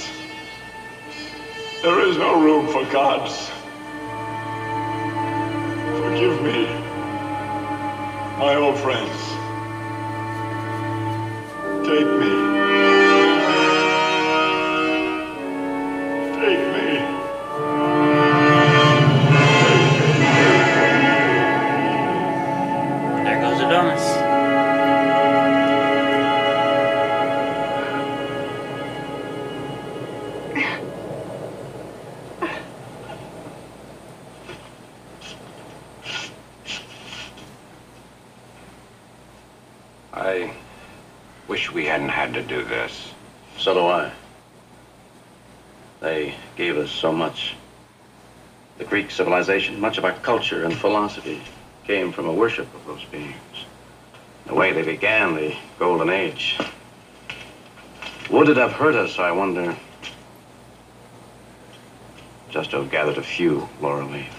There 1.81 2.07
is 2.07 2.17
no 2.17 2.39
room 2.39 2.67
for 2.67 2.83
gods. 2.91 3.49
Forgive 5.99 6.43
me. 6.43 6.76
Civilization, 49.47 49.79
much 49.79 49.97
of 49.97 50.03
our 50.03 50.11
culture 50.11 50.65
and 50.65 50.73
philosophy 50.73 51.41
came 51.85 52.11
from 52.11 52.27
a 52.27 52.33
worship 52.33 52.67
of 52.75 52.85
those 52.85 53.03
beings. 53.05 53.33
The 54.45 54.53
way 54.53 54.73
they 54.73 54.83
began 54.83 55.35
the 55.35 55.55
Golden 55.79 56.09
Age. 56.09 56.59
Would 58.29 58.49
it 58.49 58.57
have 58.57 58.73
hurt 58.73 58.95
us, 58.95 59.17
I 59.19 59.31
wonder, 59.31 59.73
just 62.49 62.71
to 62.71 62.81
have 62.81 62.91
gathered 62.91 63.17
a 63.17 63.23
few 63.23 63.69
laurel 63.79 64.09
leaves? 64.09 64.33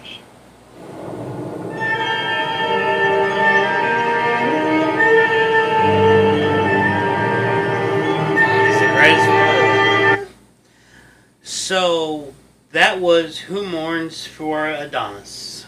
So 11.42 12.34
that 12.79 13.01
was 13.01 13.39
Who 13.39 13.66
Mourns 13.66 14.24
for 14.24 14.68
Adonis. 14.68 15.66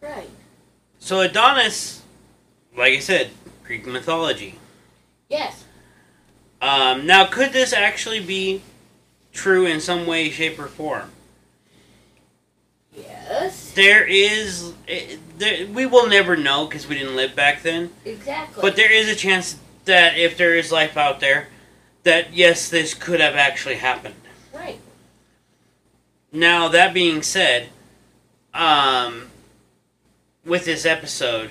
Right. 0.00 0.30
So 0.98 1.20
Adonis, 1.20 2.00
like 2.74 2.94
I 2.94 2.98
said, 3.00 3.28
Greek 3.62 3.86
mythology. 3.86 4.58
Yes. 5.28 5.64
Um, 6.62 7.06
now, 7.06 7.26
could 7.26 7.52
this 7.52 7.74
actually 7.74 8.20
be 8.20 8.62
true 9.34 9.66
in 9.66 9.80
some 9.80 10.06
way, 10.06 10.30
shape, 10.30 10.58
or 10.58 10.66
form? 10.66 11.10
Yes. 12.96 13.72
There 13.72 14.06
is. 14.06 14.72
eh, 14.88 15.16
There, 15.36 15.66
we 15.66 15.84
will 15.84 16.08
never 16.08 16.36
know 16.36 16.64
because 16.66 16.88
we 16.88 16.96
didn't 16.96 17.16
live 17.16 17.36
back 17.36 17.62
then. 17.62 17.90
Exactly. 18.06 18.62
But 18.62 18.76
there 18.76 18.90
is 18.90 19.10
a 19.10 19.14
chance 19.14 19.58
that 19.84 20.16
if 20.16 20.38
there 20.38 20.56
is 20.56 20.72
life 20.72 20.96
out 20.96 21.20
there, 21.20 21.48
that 22.04 22.32
yes, 22.32 22.70
this 22.70 22.94
could 22.94 23.20
have 23.20 23.34
actually 23.36 23.76
happened. 23.76 24.14
Now, 26.32 26.68
that 26.68 26.94
being 26.94 27.22
said, 27.22 27.70
um, 28.54 29.30
with 30.44 30.64
this 30.64 30.86
episode, 30.86 31.50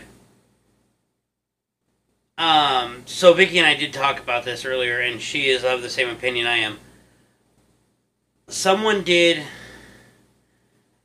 um, 2.38 3.04
so 3.06 3.34
Vicky 3.34 3.58
and 3.58 3.68
I 3.68 3.76
did 3.76 3.92
talk 3.92 4.20
about 4.22 4.46
this 4.46 4.64
earlier, 4.64 5.02
and 5.02 5.22
she 5.22 5.50
is 5.50 5.66
of 5.66 5.82
the 5.82 5.90
same 5.90 6.10
opinion 6.10 6.48
I 6.48 6.58
am. 6.58 6.78
Someone 8.48 9.04
did 9.04 9.44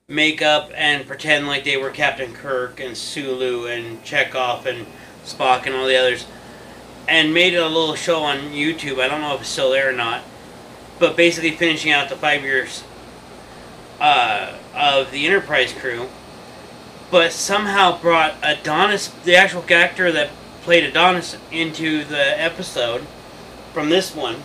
make 0.06 0.40
up 0.40 0.70
and 0.76 1.04
pretend 1.04 1.48
like 1.48 1.64
they 1.64 1.76
were 1.76 1.90
Captain 1.90 2.32
Kirk 2.32 2.78
and 2.78 2.96
Sulu 2.96 3.66
and 3.66 4.04
Chekov 4.04 4.66
and 4.66 4.86
Spock 5.24 5.66
and 5.66 5.74
all 5.74 5.88
the 5.88 5.96
others, 5.96 6.26
and 7.08 7.34
made 7.34 7.56
a 7.56 7.66
little 7.66 7.96
show 7.96 8.22
on 8.22 8.38
YouTube. 8.52 9.00
I 9.00 9.08
don't 9.08 9.20
know 9.20 9.34
if 9.34 9.40
it's 9.40 9.50
still 9.50 9.72
there 9.72 9.88
or 9.88 9.92
not, 9.92 10.22
but 11.00 11.16
basically 11.16 11.50
finishing 11.50 11.90
out 11.90 12.08
the 12.08 12.16
five 12.16 12.42
years 12.42 12.84
uh, 14.00 14.56
of 14.74 15.10
the 15.10 15.26
Enterprise 15.26 15.72
crew, 15.72 16.08
but 17.10 17.32
somehow 17.32 18.00
brought 18.00 18.34
Adonis, 18.42 19.08
the 19.24 19.36
actual 19.36 19.64
actor 19.70 20.10
that 20.12 20.30
played 20.62 20.84
Adonis, 20.84 21.36
into 21.50 22.04
the 22.04 22.40
episode 22.40 23.06
from 23.72 23.90
this 23.90 24.14
one 24.14 24.36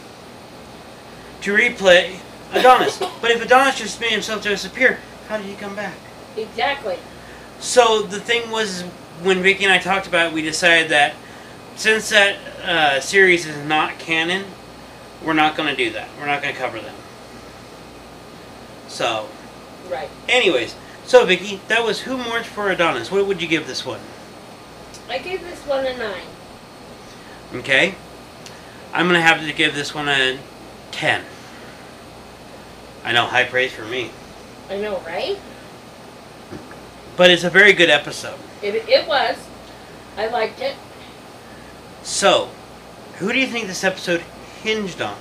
to 1.42 1.54
replay 1.54 2.20
Adonis. 2.52 2.98
but 3.22 3.32
if 3.32 3.44
Adonis 3.44 3.78
just 3.78 4.00
made 4.00 4.12
himself 4.12 4.44
disappear, 4.44 5.00
how 5.28 5.38
did 5.38 5.46
he 5.46 5.56
come 5.56 5.76
back? 5.76 5.96
Exactly. 6.36 6.98
So 7.60 8.02
the 8.02 8.20
thing 8.20 8.50
was, 8.52 8.84
when 9.22 9.42
Vicky 9.42 9.64
and 9.64 9.74
I 9.74 9.80
talked 9.80 10.08
about 10.08 10.28
it, 10.28 10.34
we 10.34 10.42
decided 10.42 10.90
that 10.92 11.16
since 11.76 12.10
that 12.10 12.36
uh, 12.64 13.00
series 13.00 13.46
is 13.46 13.58
not 13.66 14.00
canon, 14.00 14.46
we're 15.24 15.34
not 15.34 15.56
going 15.56 15.70
to 15.70 15.76
do 15.76 15.92
that. 15.92 16.10
We're 16.20 16.26
not 16.26 16.42
going 16.42 16.54
to 16.54 16.60
cover 16.60 16.80
them. 16.80 16.96
So, 18.88 19.30
Right. 19.90 20.10
anyways, 20.28 20.76
so 21.06 21.26
Vicky, 21.26 21.60
that 21.68 21.84
was 21.84 22.02
Who 22.02 22.18
Mourns 22.18 22.46
for 22.46 22.70
Adonis. 22.70 23.12
What 23.12 23.26
would 23.26 23.42
you 23.42 23.48
give 23.48 23.66
this 23.68 23.86
one? 23.86 24.00
I 25.10 25.18
gave 25.18 25.42
this 25.42 25.60
one 25.66 25.86
a 25.86 25.98
nine. 25.98 26.28
Okay, 27.56 27.96
I'm 28.94 29.08
going 29.08 29.20
to 29.20 29.26
have 29.26 29.42
to 29.42 29.54
give 29.54 29.74
this 29.74 29.96
one 29.96 30.08
a 30.08 30.38
ten. 30.92 31.24
I 33.04 33.12
know, 33.12 33.26
high 33.26 33.46
praise 33.46 33.72
for 33.74 33.86
me, 33.86 34.12
I 34.70 34.78
know, 34.78 35.00
right? 35.06 35.40
but 37.18 37.32
it's 37.32 37.44
a 37.44 37.50
very 37.50 37.74
good 37.74 37.90
episode. 37.90 38.38
It, 38.62 38.88
it 38.88 39.08
was. 39.08 39.36
I 40.18 40.28
liked 40.28 40.62
it. 40.62 40.76
So, 42.04 42.50
who 43.18 43.32
do 43.34 43.40
you 43.40 43.48
think 43.48 43.68
this 43.68 43.84
episode 43.84 44.22
hinged 44.62 45.02
on? 45.02 45.16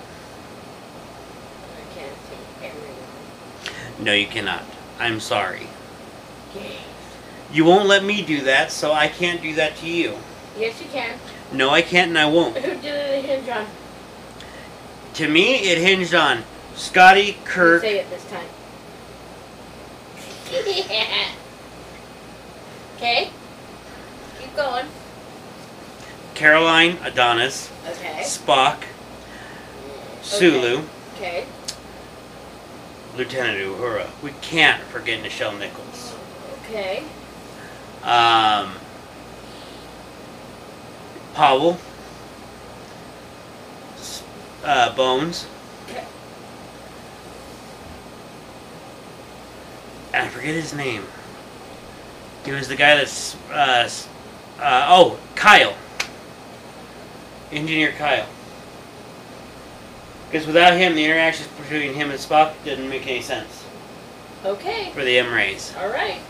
I 1.76 1.94
can't 1.98 2.12
see 2.28 2.66
everyone. 2.66 3.87
No, 3.98 4.12
you 4.12 4.26
cannot. 4.26 4.62
I'm 4.98 5.20
sorry. 5.20 5.66
Okay. 6.50 6.76
You 7.52 7.64
won't 7.64 7.86
let 7.88 8.04
me 8.04 8.22
do 8.22 8.42
that, 8.42 8.70
so 8.72 8.92
I 8.92 9.08
can't 9.08 9.40
do 9.42 9.54
that 9.54 9.76
to 9.78 9.88
you. 9.88 10.18
Yes, 10.58 10.80
you 10.80 10.86
can. 10.92 11.18
No, 11.52 11.70
I 11.70 11.82
can't 11.82 12.08
and 12.08 12.18
I 12.18 12.26
won't. 12.26 12.56
Who 12.56 12.74
did 12.80 12.84
it 12.84 13.24
hinge 13.24 13.48
on? 13.48 13.66
To 15.14 15.28
me, 15.28 15.54
it 15.56 15.78
hinged 15.78 16.14
on 16.14 16.44
Scotty, 16.74 17.22
You 17.22 17.34
Kirk, 17.44 17.82
Say 17.82 17.98
it 17.98 18.10
this 18.10 18.24
time. 18.26 18.46
yeah. 20.90 21.28
Okay. 22.96 23.30
Keep 24.40 24.56
going. 24.56 24.86
Caroline, 26.34 26.98
Adonis, 27.04 27.70
Okay. 27.88 28.22
Spock, 28.24 28.78
mm, 28.80 30.22
Sulu, 30.24 30.82
Okay. 31.14 31.46
Lieutenant 33.18 33.58
Uhura. 33.58 34.08
We 34.22 34.30
can't 34.42 34.80
forget 34.84 35.20
Nichelle 35.24 35.58
Nichols. 35.58 36.14
Okay. 36.62 37.02
Um, 38.04 38.70
Powell, 41.34 41.78
uh, 44.64 44.94
Bones, 44.94 45.48
Okay. 45.88 46.04
and 50.14 50.26
I 50.26 50.28
forget 50.28 50.54
his 50.54 50.72
name. 50.72 51.02
He 52.44 52.52
was 52.52 52.68
the 52.68 52.76
guy 52.76 52.94
that's 52.96 53.34
uh, 53.50 53.90
uh, 54.60 54.86
oh 54.88 55.18
Kyle, 55.34 55.74
Engineer 57.50 57.90
Kyle. 57.92 58.28
Because 60.30 60.46
without 60.46 60.74
him, 60.74 60.94
the 60.94 61.04
interactions 61.04 61.48
between 61.58 61.94
him 61.94 62.10
and 62.10 62.18
Spock 62.18 62.52
didn't 62.64 62.88
make 62.88 63.06
any 63.06 63.22
sense 63.22 63.64
Okay. 64.44 64.90
for 64.92 65.02
the 65.04 65.18
M 65.18 65.32
rays. 65.32 65.74
All 65.80 65.88
right. 65.88 66.20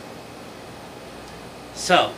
So, 1.74 2.12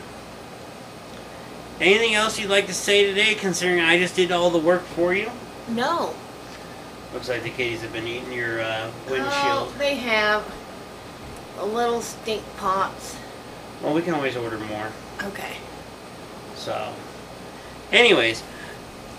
anything 1.79 2.13
else 2.13 2.39
you'd 2.39 2.49
like 2.49 2.67
to 2.67 2.73
say 2.73 3.05
today? 3.05 3.33
Considering 3.35 3.79
I 3.79 3.97
just 3.97 4.15
did 4.15 4.31
all 4.31 4.49
the 4.49 4.59
work 4.59 4.83
for 4.83 5.13
you. 5.13 5.31
No. 5.67 6.13
Looks 7.13 7.29
like 7.29 7.43
the 7.43 7.49
kitties 7.49 7.81
have 7.81 7.91
been 7.93 8.07
eating 8.07 8.31
your 8.31 8.61
uh, 8.61 8.89
windshield. 9.09 9.29
Oh, 9.33 9.73
they 9.77 9.95
have 9.95 10.43
a 11.59 11.65
little 11.65 12.01
stink 12.01 12.43
pots. 12.57 13.17
Well, 13.81 13.93
we 13.93 14.01
can 14.01 14.13
always 14.13 14.37
order 14.37 14.57
more. 14.59 14.91
Okay. 15.23 15.57
So, 16.55 16.93
anyways, 17.91 18.43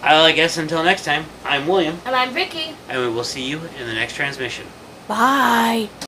I 0.03 0.33
guess 0.33 0.59
until 0.59 0.83
next 0.83 1.05
time, 1.05 1.25
I'm 1.45 1.67
William, 1.69 1.99
And 2.05 2.15
I'm 2.17 2.33
Vicky. 2.33 2.75
and 2.89 3.01
we 3.01 3.09
will 3.09 3.25
see 3.25 3.45
you 3.49 3.59
in 3.79 3.87
the 3.87 3.95
next 3.95 4.17
transmission. 4.17 4.67
Bye. 5.07 5.89